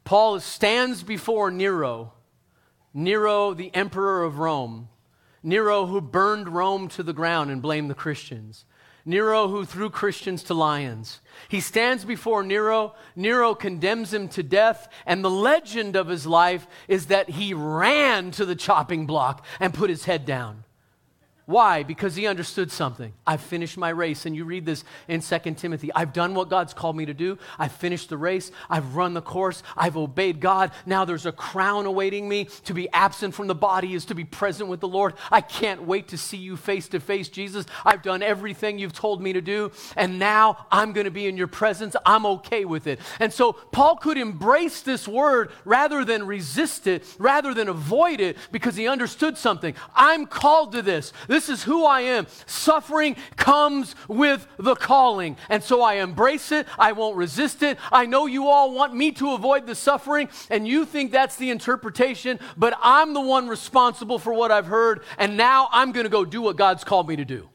Paul 0.03 0.39
stands 0.39 1.03
before 1.03 1.50
Nero, 1.51 2.13
Nero, 2.94 3.53
the 3.53 3.74
emperor 3.74 4.24
of 4.24 4.39
Rome, 4.39 4.89
Nero, 5.44 5.86
who 5.86 6.01
burned 6.01 6.50
Rome 6.50 6.88
to 6.89 7.03
the 7.03 7.13
ground 7.13 7.51
and 7.51 7.62
blamed 7.62 7.89
the 7.89 7.96
Christians. 7.96 8.65
Nero, 9.08 9.48
who 9.48 9.65
threw 9.65 9.91
Christians 9.91 10.41
to 10.44 10.55
lions. 10.55 11.22
He 11.48 11.60
stands 11.60 12.03
before 12.03 12.44
Nero. 12.44 12.96
Nero 13.15 13.53
condemns 13.53 14.12
him 14.12 14.27
to 14.29 14.41
death. 14.41 14.88
And 15.05 15.24
the 15.24 15.29
legend 15.29 15.96
of 15.96 16.08
his 16.08 16.25
life 16.25 16.65
is 16.88 17.05
that 17.08 17.29
he 17.29 17.53
ran 17.53 18.32
to 18.32 18.46
the 18.46 18.55
chopping 18.55 19.05
block 19.05 19.46
and 19.60 19.75
put 19.75 19.91
his 19.91 20.05
head 20.05 20.25
down. 20.25 20.63
Why? 21.45 21.83
Because 21.83 22.15
he 22.15 22.25
understood 22.25 22.71
something. 22.71 23.13
I've 23.27 23.41
finished 23.41 23.77
my 23.77 23.89
race. 23.89 24.25
And 24.25 24.35
you 24.35 24.45
read 24.45 24.65
this 24.65 24.83
in 25.07 25.21
2 25.21 25.39
Timothy. 25.53 25.91
I've 25.93 26.11
done 26.11 26.33
what 26.33 26.49
God's 26.49 26.73
called 26.73 26.95
me 26.95 27.05
to 27.05 27.13
do. 27.13 27.37
I've 27.59 27.71
finished 27.71 28.09
the 28.09 28.17
race. 28.17 28.51
I've 28.67 28.95
run 28.95 29.13
the 29.13 29.21
course. 29.21 29.61
I've 29.77 29.95
obeyed 29.95 30.39
God. 30.39 30.71
Now 30.87 31.05
there's 31.05 31.27
a 31.27 31.31
crown 31.31 31.85
awaiting 31.85 32.27
me. 32.27 32.45
To 32.63 32.73
be 32.73 32.89
absent 32.91 33.35
from 33.35 33.45
the 33.45 33.53
body 33.53 33.93
is 33.93 34.05
to 34.05 34.15
be 34.15 34.23
present 34.23 34.69
with 34.69 34.79
the 34.79 34.87
Lord. 34.87 35.13
I 35.31 35.41
can't 35.41 35.83
wait 35.83 36.07
to 36.07 36.17
see 36.17 36.37
you 36.37 36.57
face 36.57 36.87
to 36.89 36.99
face, 36.99 37.29
Jesus. 37.29 37.67
I've 37.85 38.01
done 38.01 38.23
everything 38.23 38.79
you've 38.79 38.93
told 38.93 39.21
me 39.21 39.33
to 39.33 39.41
do. 39.41 39.71
And 39.95 40.17
now 40.17 40.65
I'm 40.71 40.93
going 40.93 41.05
to 41.05 41.11
be 41.11 41.27
in 41.27 41.37
your 41.37 41.45
presence. 41.45 41.95
I'm 42.07 42.25
okay 42.25 42.65
with 42.65 42.87
it. 42.87 42.99
And 43.19 43.31
so 43.31 43.53
Paul 43.53 43.97
could 43.97 44.17
embrace 44.17 44.81
this 44.81 45.07
word 45.07 45.51
rather 45.63 46.03
than 46.03 46.25
resist 46.25 46.87
it, 46.87 47.03
rather 47.19 47.53
than 47.53 47.67
avoid 47.67 48.19
it, 48.19 48.35
because 48.51 48.75
he 48.75 48.87
understood 48.87 49.37
something. 49.37 49.75
I'm 49.93 50.25
called 50.25 50.71
to 50.71 50.81
this. 50.81 51.13
This 51.27 51.34
is 51.49 51.63
who 51.63 51.85
I 51.85 52.01
am. 52.01 52.27
Suffering 52.45 53.15
comes 53.35 53.95
with 54.07 54.47
the 54.57 54.75
calling. 54.75 55.37
And 55.49 55.63
so 55.63 55.81
I 55.81 55.95
embrace 55.95 56.51
it. 56.51 56.67
I 56.79 56.93
won't 56.93 57.17
resist 57.17 57.63
it. 57.63 57.77
I 57.91 58.05
know 58.05 58.25
you 58.25 58.47
all 58.47 58.73
want 58.73 58.95
me 58.95 59.11
to 59.13 59.33
avoid 59.33 59.67
the 59.67 59.75
suffering, 59.75 60.29
and 60.49 60.67
you 60.67 60.85
think 60.85 61.11
that's 61.11 61.35
the 61.35 61.49
interpretation, 61.49 62.39
but 62.55 62.77
I'm 62.81 63.13
the 63.13 63.21
one 63.21 63.47
responsible 63.47 64.19
for 64.19 64.33
what 64.33 64.51
I've 64.51 64.67
heard, 64.67 65.03
and 65.17 65.37
now 65.37 65.67
I'm 65.71 65.91
going 65.91 66.05
to 66.05 66.09
go 66.09 66.25
do 66.25 66.41
what 66.41 66.55
God's 66.55 66.83
called 66.83 67.07
me 67.07 67.15
to 67.17 67.25
do. 67.25 67.49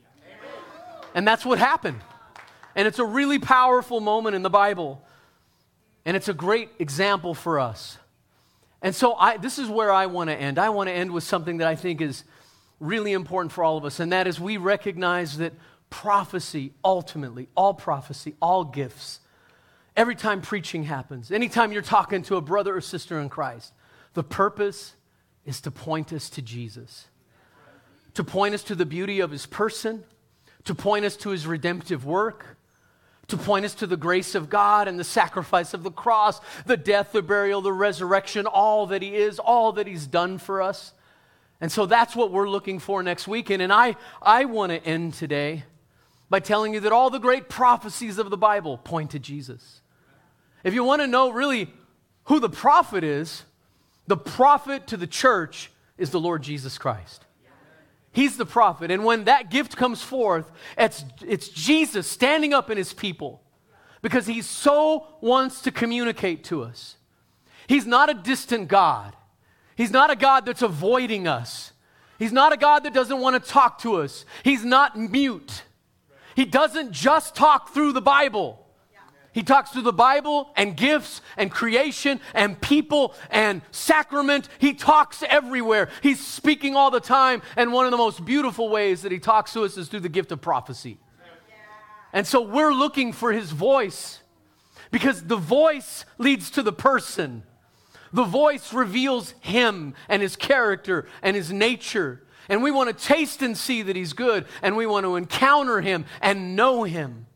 And 1.15 1.27
that's 1.27 1.45
what 1.45 1.59
happened. 1.59 2.01
And 2.77 2.87
it's 2.87 2.99
a 2.99 3.05
really 3.05 3.39
powerful 3.39 4.01
moment 4.01 4.37
in 4.37 4.43
the 4.43 4.51
Bible. 4.51 5.03
And 6.05 6.17
it's 6.17 6.29
a 6.29 6.35
great 6.35 6.71
example 6.79 7.35
for 7.35 7.59
us. 7.59 7.99
And 8.83 8.95
so 8.95 9.15
I, 9.15 9.37
this 9.37 9.59
is 9.59 9.69
where 9.69 9.93
I 9.93 10.07
want 10.07 10.31
to 10.31 10.37
end. 10.37 10.59
I 10.59 10.71
want 10.71 10.89
to 10.89 10.93
end 10.93 11.13
with 11.13 11.25
something 11.25 11.59
that 11.59 11.69
I 11.69 11.75
think 11.75 12.01
is 12.01 12.25
really 12.81 13.13
important 13.13 13.53
for 13.53 13.63
all 13.63 13.77
of 13.77 13.85
us, 13.85 14.01
and 14.01 14.13
that 14.13 14.27
is 14.27 14.41
we 14.41 14.57
recognize 14.57 15.39
that 15.39 15.53
prophecy, 15.91 16.73
ultimately, 16.85 17.49
all 17.55 17.75
prophecy, 17.75 18.35
all 18.41 18.65
gifts, 18.65 19.21
every 19.97 20.15
time 20.15 20.41
preaching 20.41 20.85
happens, 20.85 21.31
anytime 21.31 21.73
you're 21.73 21.83
talking 21.83 22.23
to 22.23 22.37
a 22.37 22.41
brother 22.41 22.75
or 22.77 22.81
sister 22.81 23.21
in 23.21 23.29
Christ, 23.29 23.73
the 24.15 24.25
purpose 24.25 24.95
is 25.45 25.61
to 25.61 25.71
point 25.71 26.13
us 26.13 26.31
to 26.31 26.43
Jesus, 26.43 27.07
to 28.15 28.25
point 28.25 28.55
us 28.55 28.63
to 28.65 28.75
the 28.75 28.87
beauty 28.87 29.21
of 29.21 29.31
his 29.31 29.47
person, 29.47 30.05
to 30.65 30.75
point 30.75 31.05
us 31.05 31.17
to 31.19 31.31
his 31.31 31.47
redemptive 31.47 32.05
work. 32.05 32.57
To 33.29 33.37
point 33.37 33.65
us 33.65 33.75
to 33.75 33.87
the 33.87 33.97
grace 33.97 34.35
of 34.35 34.51
God 34.51 34.89
and 34.89 34.99
the 34.99 35.05
sacrifice 35.05 35.73
of 35.73 35.85
the 35.85 35.93
cross, 35.93 36.41
the 36.67 36.77
death, 36.77 37.13
the 37.13 37.23
burial, 37.23 37.61
the 37.61 37.73
resurrection, 37.73 38.45
all 38.45 38.87
that 38.89 39.03
He 39.03 39.15
is, 39.15 39.39
all 39.39 39.71
that 39.75 39.87
He's 39.87 40.09
done 40.09 40.39
for 40.39 40.61
us. 40.61 40.93
And 41.61 41.71
so 41.71 41.87
that's 41.87 42.17
what 42.17 42.33
we're 42.33 42.49
looking 42.49 42.79
for 42.79 43.03
next 43.03 43.29
weekend. 43.29 43.61
And 43.61 43.73
I, 43.73 43.97
I 44.23 44.47
want 44.47 44.73
to 44.73 44.83
end 44.85 45.15
today 45.15 45.65
by 46.31 46.41
telling 46.41 46.73
you 46.73 46.81
that 46.81 46.93
all 46.93 47.11
the 47.11 47.19
great 47.19 47.49
prophecies 47.49 48.19
of 48.19 48.31
the 48.31 48.37
Bible 48.37 48.79
point 48.79 49.11
to 49.11 49.19
Jesus. 49.19 49.83
If 50.65 50.75
you 50.75 50.85
want 50.85 51.03
to 51.03 51.07
know 51.07 51.31
really 51.31 51.71
who 52.25 52.41
the 52.41 52.49
prophet 52.49 53.05
is, 53.05 53.45
the 54.07 54.17
prophet 54.17 54.87
to 54.89 54.97
the 54.97 55.07
church 55.07 55.71
is 55.99 56.11
the 56.11 56.21
Lord 56.21 56.43
Jesus 56.43 56.79
Christ. 56.79 57.25
He's 58.13 58.37
the 58.37 58.47
prophet. 58.47 58.91
And 58.91 59.05
when 59.05 59.25
that 59.25 59.51
gift 59.51 59.77
comes 59.77 60.03
forth, 60.03 60.51
it's, 60.77 61.05
it's 61.25 61.49
Jesus 61.49 62.07
standing 62.07 62.53
up 62.53 62.71
in 62.71 62.77
his 62.77 62.93
people 62.93 63.43
because 64.03 64.27
he 64.27 64.43
so 64.43 65.07
wants 65.21 65.63
to 65.63 65.71
communicate 65.71 66.45
to 66.45 66.63
us. 66.63 66.97
He's 67.67 67.87
not 67.87 68.11
a 68.11 68.15
distant 68.15 68.69
God. 68.69 69.15
He's 69.81 69.91
not 69.91 70.11
a 70.11 70.15
God 70.15 70.45
that's 70.45 70.61
avoiding 70.61 71.27
us. 71.27 71.73
He's 72.19 72.33
not 72.33 72.53
a 72.53 72.59
God 72.59 72.85
that 72.85 72.93
doesn't 72.93 73.19
want 73.19 73.43
to 73.43 73.51
talk 73.51 73.79
to 73.79 73.95
us. 74.03 74.27
He's 74.45 74.63
not 74.63 74.99
mute. 74.99 75.63
He 76.37 76.45
doesn't 76.45 76.93
just 76.93 77.35
talk 77.35 77.73
through 77.73 77.95
the 77.95 78.03
Bible. 78.03 78.67
He 79.33 79.43
talks 79.43 79.71
through 79.71 79.85
the 79.85 79.93
Bible 79.95 80.51
and 80.55 80.77
gifts 80.77 81.23
and 81.39 81.51
creation 81.51 82.21
and 82.35 82.61
people 82.61 83.15
and 83.31 83.63
sacrament. 83.71 84.51
He 84.59 84.75
talks 84.75 85.23
everywhere. 85.27 85.89
He's 86.03 86.21
speaking 86.21 86.77
all 86.77 86.91
the 86.91 87.01
time. 87.01 87.41
And 87.57 87.73
one 87.73 87.87
of 87.87 87.91
the 87.91 87.97
most 87.97 88.23
beautiful 88.23 88.69
ways 88.69 89.01
that 89.01 89.13
he 89.13 89.19
talks 89.19 89.55
to 89.55 89.65
us 89.65 89.79
is 89.79 89.89
through 89.89 90.01
the 90.01 90.11
gift 90.11 90.31
of 90.31 90.43
prophecy. 90.43 90.99
And 92.13 92.27
so 92.27 92.43
we're 92.43 92.75
looking 92.75 93.15
for 93.15 93.33
his 93.33 93.51
voice 93.51 94.21
because 94.91 95.23
the 95.23 95.37
voice 95.37 96.05
leads 96.19 96.51
to 96.51 96.63
the 96.63 96.73
person. 96.75 97.45
The 98.13 98.25
voice 98.25 98.73
reveals 98.73 99.35
him 99.41 99.95
and 100.09 100.23
his 100.23 100.37
character 100.37 101.07
and 101.23 101.37
his 101.37 101.53
nature. 101.53 102.23
And 102.49 102.63
we 102.63 102.71
want 102.71 102.89
to 102.89 103.05
taste 103.07 103.43
and 103.43 103.57
see 103.57 103.83
that 103.83 103.95
he's 103.95 104.13
good, 104.13 104.47
and 104.61 104.77
we 104.77 104.85
want 104.85 105.05
to 105.05 105.15
encounter 105.15 105.81
him 105.81 106.05
and 106.21 106.57
know 106.57 106.83
him. 106.83 107.27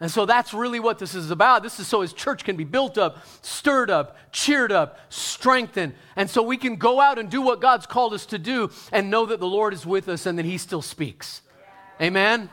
And 0.00 0.10
so 0.10 0.26
that's 0.26 0.54
really 0.54 0.78
what 0.78 0.98
this 0.98 1.14
is 1.14 1.30
about. 1.30 1.62
This 1.62 1.80
is 1.80 1.88
so 1.88 2.02
his 2.02 2.12
church 2.12 2.44
can 2.44 2.56
be 2.56 2.64
built 2.64 2.98
up, 2.98 3.18
stirred 3.42 3.90
up, 3.90 4.16
cheered 4.30 4.70
up, 4.70 4.98
strengthened. 5.08 5.94
And 6.14 6.30
so 6.30 6.42
we 6.42 6.56
can 6.56 6.76
go 6.76 7.00
out 7.00 7.18
and 7.18 7.28
do 7.28 7.42
what 7.42 7.60
God's 7.60 7.86
called 7.86 8.14
us 8.14 8.26
to 8.26 8.38
do 8.38 8.70
and 8.92 9.10
know 9.10 9.26
that 9.26 9.40
the 9.40 9.46
Lord 9.46 9.74
is 9.74 9.84
with 9.84 10.08
us 10.08 10.26
and 10.26 10.38
that 10.38 10.44
he 10.44 10.56
still 10.56 10.82
speaks. 10.82 11.42
Amen? 12.00 12.48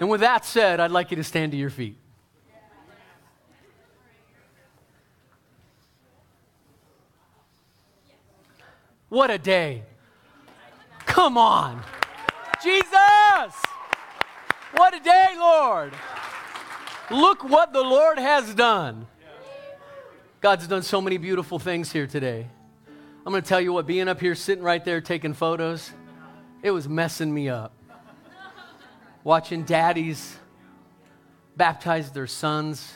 And 0.00 0.10
with 0.10 0.20
that 0.20 0.44
said, 0.44 0.80
I'd 0.80 0.90
like 0.90 1.10
you 1.10 1.16
to 1.16 1.24
stand 1.24 1.52
to 1.52 1.58
your 1.58 1.70
feet. 1.70 1.96
What 9.16 9.30
a 9.30 9.38
day. 9.38 9.82
Come 11.06 11.38
on. 11.38 11.82
Jesus. 12.62 13.54
What 14.74 14.94
a 14.94 15.00
day, 15.00 15.34
Lord. 15.38 15.94
Look 17.10 17.42
what 17.42 17.72
the 17.72 17.80
Lord 17.80 18.18
has 18.18 18.54
done. 18.54 19.06
God's 20.42 20.68
done 20.68 20.82
so 20.82 21.00
many 21.00 21.16
beautiful 21.16 21.58
things 21.58 21.90
here 21.90 22.06
today. 22.06 22.46
I'm 23.24 23.32
going 23.32 23.42
to 23.42 23.48
tell 23.48 23.58
you 23.58 23.72
what, 23.72 23.86
being 23.86 24.06
up 24.06 24.20
here, 24.20 24.34
sitting 24.34 24.62
right 24.62 24.84
there 24.84 25.00
taking 25.00 25.32
photos, 25.32 25.92
it 26.62 26.70
was 26.70 26.86
messing 26.86 27.32
me 27.32 27.48
up. 27.48 27.72
Watching 29.24 29.64
daddies 29.64 30.36
baptize 31.56 32.10
their 32.10 32.26
sons, 32.26 32.92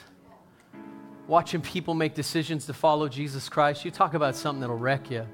watching 1.25 1.61
people 1.61 1.95
make 1.95 2.13
decisions 2.13 2.67
to 2.67 2.75
follow 2.75 3.09
Jesus 3.09 3.49
Christ. 3.49 3.83
You 3.83 3.89
talk 3.89 4.13
about 4.13 4.35
something 4.35 4.61
that'll 4.61 4.77
wreck 4.77 5.09
you 5.09 5.25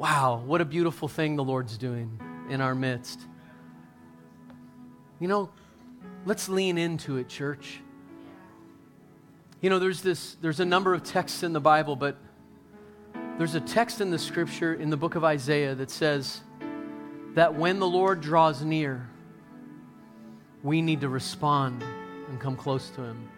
wow, 0.00 0.42
what 0.46 0.62
a 0.62 0.64
beautiful 0.64 1.08
thing 1.08 1.36
the 1.36 1.44
Lord's 1.44 1.76
doing 1.76 2.18
in 2.48 2.62
our 2.62 2.74
midst. 2.74 3.20
You 5.20 5.28
know, 5.28 5.50
let's 6.24 6.48
lean 6.48 6.78
into 6.78 7.18
it, 7.18 7.28
church. 7.28 7.80
You 9.60 9.68
know, 9.68 9.78
there's 9.78 10.00
this, 10.00 10.38
there's 10.40 10.58
a 10.58 10.64
number 10.64 10.94
of 10.94 11.04
texts 11.04 11.42
in 11.42 11.52
the 11.52 11.60
Bible, 11.60 11.96
but 11.96 12.16
there's 13.36 13.54
a 13.54 13.60
text 13.60 14.00
in 14.00 14.10
the 14.10 14.18
scripture 14.18 14.72
in 14.72 14.88
the 14.88 14.96
book 14.96 15.16
of 15.16 15.24
Isaiah 15.24 15.74
that 15.74 15.90
says 15.90 16.40
that 17.34 17.54
when 17.54 17.78
the 17.78 17.86
Lord 17.86 18.22
draws 18.22 18.62
near, 18.62 19.06
we 20.62 20.80
need 20.80 21.02
to 21.02 21.10
respond 21.10 21.82
and 21.82 22.40
come 22.40 22.56
close 22.56 22.88
to 22.92 23.02
him. 23.02 23.28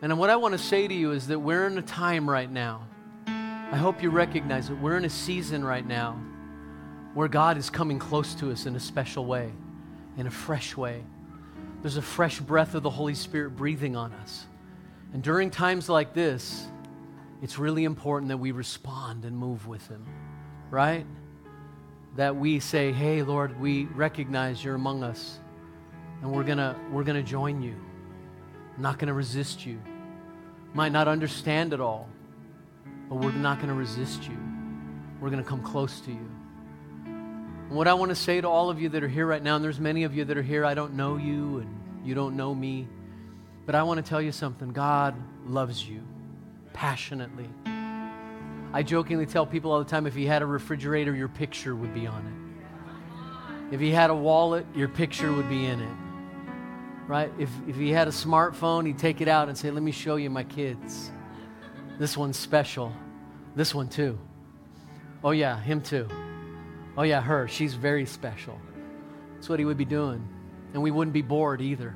And 0.00 0.18
what 0.18 0.30
I 0.30 0.36
want 0.36 0.52
to 0.52 0.58
say 0.58 0.88
to 0.88 0.94
you 0.94 1.12
is 1.12 1.26
that 1.26 1.38
we're 1.38 1.66
in 1.66 1.76
a 1.76 1.82
time 1.82 2.28
right 2.28 2.50
now. 2.50 2.86
I 3.72 3.76
hope 3.76 4.02
you 4.02 4.10
recognize 4.10 4.68
it. 4.68 4.74
We're 4.74 4.98
in 4.98 5.06
a 5.06 5.10
season 5.10 5.64
right 5.64 5.86
now 5.86 6.20
where 7.14 7.26
God 7.26 7.56
is 7.56 7.70
coming 7.70 7.98
close 7.98 8.34
to 8.34 8.52
us 8.52 8.66
in 8.66 8.76
a 8.76 8.80
special 8.80 9.24
way, 9.24 9.50
in 10.18 10.26
a 10.26 10.30
fresh 10.30 10.76
way. 10.76 11.02
There's 11.80 11.96
a 11.96 12.02
fresh 12.02 12.38
breath 12.38 12.74
of 12.74 12.82
the 12.82 12.90
Holy 12.90 13.14
Spirit 13.14 13.56
breathing 13.56 13.96
on 13.96 14.12
us. 14.12 14.44
And 15.14 15.22
during 15.22 15.50
times 15.50 15.88
like 15.88 16.12
this, 16.12 16.66
it's 17.40 17.58
really 17.58 17.84
important 17.84 18.28
that 18.28 18.36
we 18.36 18.52
respond 18.52 19.24
and 19.24 19.34
move 19.34 19.66
with 19.66 19.86
Him, 19.88 20.06
right? 20.70 21.06
That 22.16 22.36
we 22.36 22.60
say, 22.60 22.92
hey, 22.92 23.22
Lord, 23.22 23.58
we 23.58 23.86
recognize 23.86 24.62
you're 24.62 24.74
among 24.74 25.02
us, 25.02 25.38
and 26.20 26.30
we're 26.30 26.44
to 26.58 26.76
we're 26.92 27.04
to 27.16 27.22
join 27.22 27.62
you. 27.62 27.74
I'm 28.76 28.82
not 28.82 28.98
to 29.08 29.14
resist 29.14 29.64
you. 29.64 29.80
Might 30.74 30.92
not 30.92 31.08
understand 31.08 31.72
it 31.72 31.80
all, 31.80 32.06
but 33.08 33.16
we're 33.16 33.32
not 33.32 33.58
going 33.58 33.68
to 33.68 33.74
resist 33.74 34.28
you. 34.28 34.36
We're 35.20 35.30
going 35.30 35.42
to 35.42 35.48
come 35.48 35.62
close 35.62 36.00
to 36.00 36.10
you. 36.10 36.30
And 37.04 37.70
what 37.70 37.88
I 37.88 37.94
want 37.94 38.10
to 38.10 38.14
say 38.14 38.40
to 38.40 38.48
all 38.48 38.70
of 38.70 38.80
you 38.80 38.88
that 38.90 39.02
are 39.02 39.08
here 39.08 39.26
right 39.26 39.42
now, 39.42 39.56
and 39.56 39.64
there's 39.64 39.80
many 39.80 40.04
of 40.04 40.14
you 40.14 40.24
that 40.24 40.36
are 40.36 40.42
here, 40.42 40.64
I 40.64 40.74
don't 40.74 40.94
know 40.94 41.16
you 41.16 41.58
and 41.58 41.74
you 42.04 42.14
don't 42.14 42.36
know 42.36 42.54
me. 42.54 42.88
But 43.64 43.74
I 43.74 43.82
want 43.84 44.04
to 44.04 44.08
tell 44.08 44.20
you 44.20 44.32
something 44.32 44.72
God 44.72 45.14
loves 45.46 45.88
you 45.88 46.02
passionately. 46.72 47.48
I 48.74 48.82
jokingly 48.82 49.26
tell 49.26 49.46
people 49.46 49.70
all 49.70 49.78
the 49.78 49.88
time 49.88 50.06
if 50.06 50.14
he 50.14 50.26
had 50.26 50.42
a 50.42 50.46
refrigerator, 50.46 51.14
your 51.14 51.28
picture 51.28 51.76
would 51.76 51.94
be 51.94 52.06
on 52.06 52.26
it. 52.26 53.74
If 53.74 53.80
he 53.80 53.90
had 53.90 54.10
a 54.10 54.14
wallet, 54.14 54.66
your 54.74 54.88
picture 54.88 55.32
would 55.32 55.48
be 55.48 55.66
in 55.66 55.80
it. 55.80 55.96
Right? 57.06 57.32
If, 57.38 57.50
if 57.68 57.76
he 57.76 57.90
had 57.90 58.08
a 58.08 58.10
smartphone, 58.10 58.86
he'd 58.86 58.98
take 58.98 59.20
it 59.20 59.28
out 59.28 59.48
and 59.48 59.56
say, 59.56 59.70
Let 59.70 59.82
me 59.82 59.92
show 59.92 60.16
you 60.16 60.30
my 60.30 60.44
kids. 60.44 61.10
This 61.98 62.16
one's 62.16 62.36
special. 62.36 62.92
This 63.54 63.74
one, 63.74 63.88
too. 63.88 64.18
Oh, 65.22 65.30
yeah, 65.30 65.60
him, 65.60 65.80
too. 65.80 66.08
Oh, 66.96 67.02
yeah, 67.02 67.20
her. 67.20 67.48
She's 67.48 67.74
very 67.74 68.06
special. 68.06 68.58
That's 69.34 69.48
what 69.48 69.58
he 69.58 69.64
would 69.64 69.76
be 69.76 69.84
doing. 69.84 70.26
And 70.72 70.82
we 70.82 70.90
wouldn't 70.90 71.14
be 71.14 71.22
bored 71.22 71.60
either. 71.60 71.94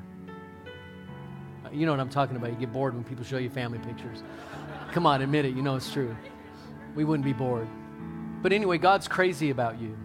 Uh, 1.65 1.69
you 1.71 1.85
know 1.85 1.91
what 1.91 1.99
I'm 1.99 2.09
talking 2.09 2.35
about. 2.35 2.51
You 2.51 2.57
get 2.57 2.71
bored 2.71 2.93
when 2.93 3.03
people 3.03 3.23
show 3.23 3.37
you 3.37 3.49
family 3.49 3.79
pictures. 3.79 4.23
Come 4.91 5.05
on, 5.05 5.21
admit 5.21 5.45
it. 5.45 5.55
You 5.55 5.61
know 5.61 5.75
it's 5.75 5.91
true. 5.91 6.15
We 6.95 7.03
wouldn't 7.03 7.25
be 7.25 7.33
bored. 7.33 7.67
But 8.41 8.53
anyway, 8.53 8.77
God's 8.77 9.07
crazy 9.07 9.49
about 9.49 9.79
you. 9.79 9.97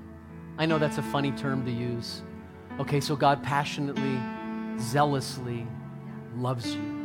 I 0.58 0.66
know 0.66 0.78
that's 0.78 0.98
a 0.98 1.02
funny 1.02 1.32
term 1.32 1.64
to 1.64 1.70
use. 1.70 2.22
Okay, 2.78 3.00
so 3.00 3.16
God 3.16 3.42
passionately, 3.42 4.18
zealously 4.78 5.66
loves 6.36 6.74
you. 6.74 7.01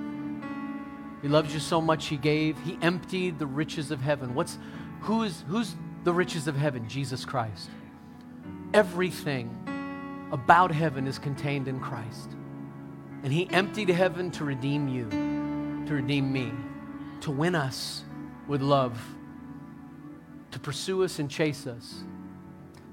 He 1.21 1.27
loves 1.27 1.53
you 1.53 1.59
so 1.59 1.81
much 1.81 2.07
he 2.07 2.17
gave. 2.17 2.57
He 2.59 2.77
emptied 2.81 3.39
the 3.39 3.47
riches 3.47 3.91
of 3.91 4.01
heaven. 4.01 4.35
What's 4.35 4.57
who's 5.01 5.43
who's 5.47 5.75
the 6.03 6.13
riches 6.13 6.47
of 6.47 6.55
heaven? 6.55 6.87
Jesus 6.87 7.25
Christ. 7.25 7.69
Everything 8.73 9.49
about 10.31 10.71
heaven 10.71 11.07
is 11.07 11.17
contained 11.17 11.67
in 11.67 11.79
Christ. 11.79 12.29
And 13.23 13.33
he 13.33 13.49
emptied 13.49 13.89
heaven 13.89 14.29
to 14.31 14.43
redeem 14.43 14.87
you, 14.87 15.09
to 15.87 15.93
redeem 15.93 16.31
me, 16.31 16.51
to 17.21 17.31
win 17.31 17.55
us 17.55 18.03
with 18.47 18.61
love, 18.61 18.99
to 20.51 20.59
pursue 20.59 21.03
us 21.03 21.19
and 21.19 21.29
chase 21.29 21.65
us. 21.65 22.03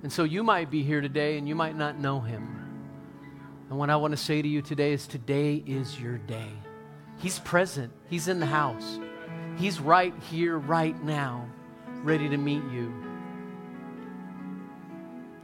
And 0.02 0.12
so 0.12 0.24
you 0.24 0.42
might 0.42 0.70
be 0.70 0.82
here 0.82 1.00
today 1.00 1.38
and 1.38 1.48
you 1.48 1.54
might 1.54 1.76
not 1.76 1.98
know 1.98 2.20
him. 2.20 2.60
And 3.68 3.78
what 3.78 3.90
I 3.90 3.96
want 3.96 4.12
to 4.12 4.16
say 4.16 4.40
to 4.40 4.48
you 4.48 4.62
today 4.62 4.92
is 4.92 5.06
today 5.06 5.62
is 5.66 5.98
your 6.00 6.18
day. 6.18 6.50
He's 7.18 7.38
present, 7.40 7.92
He's 8.08 8.28
in 8.28 8.40
the 8.40 8.46
house, 8.46 8.98
He's 9.56 9.80
right 9.80 10.14
here, 10.30 10.58
right 10.58 11.00
now, 11.04 11.48
ready 12.02 12.28
to 12.28 12.36
meet 12.36 12.62
you. 12.72 12.92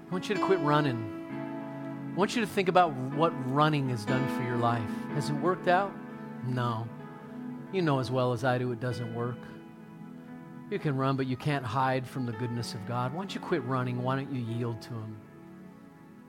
I 0.09 0.13
want 0.13 0.29
you 0.29 0.35
to 0.35 0.45
quit 0.45 0.59
running. 0.61 1.17
I 2.13 2.19
want 2.19 2.35
you 2.35 2.41
to 2.41 2.47
think 2.47 2.69
about 2.69 2.93
what 2.93 3.33
running 3.53 3.89
has 3.91 4.05
done 4.05 4.27
for 4.37 4.43
your 4.43 4.57
life. 4.57 4.83
Has 5.15 5.31
it 5.31 5.35
worked 5.35 5.69
out? 5.69 5.93
No. 6.47 6.89
You 7.73 7.83
know 7.83 8.01
as 8.01 8.11
well 8.11 8.33
as 8.33 8.43
I 8.43 8.59
do 8.59 8.73
it 8.73 8.81
doesn't 8.81 9.15
work. 9.15 9.39
You 10.71 10.81
can 10.81 10.97
run, 10.97 11.17
but 11.17 11.27
you 11.27 11.37
can't 11.37 11.65
hide 11.65 12.07
from 12.07 12.27
the 12.27 12.33
goodness 12.33 12.75
of 12.75 12.87
God. 12.87 13.13
Why 13.13 13.21
don't 13.21 13.35
you 13.35 13.41
quit 13.41 13.65
running? 13.65 14.03
Why 14.03 14.17
don't 14.17 14.33
you 14.33 14.43
yield 14.43 14.83
to 14.83 14.89
Him? 14.89 15.17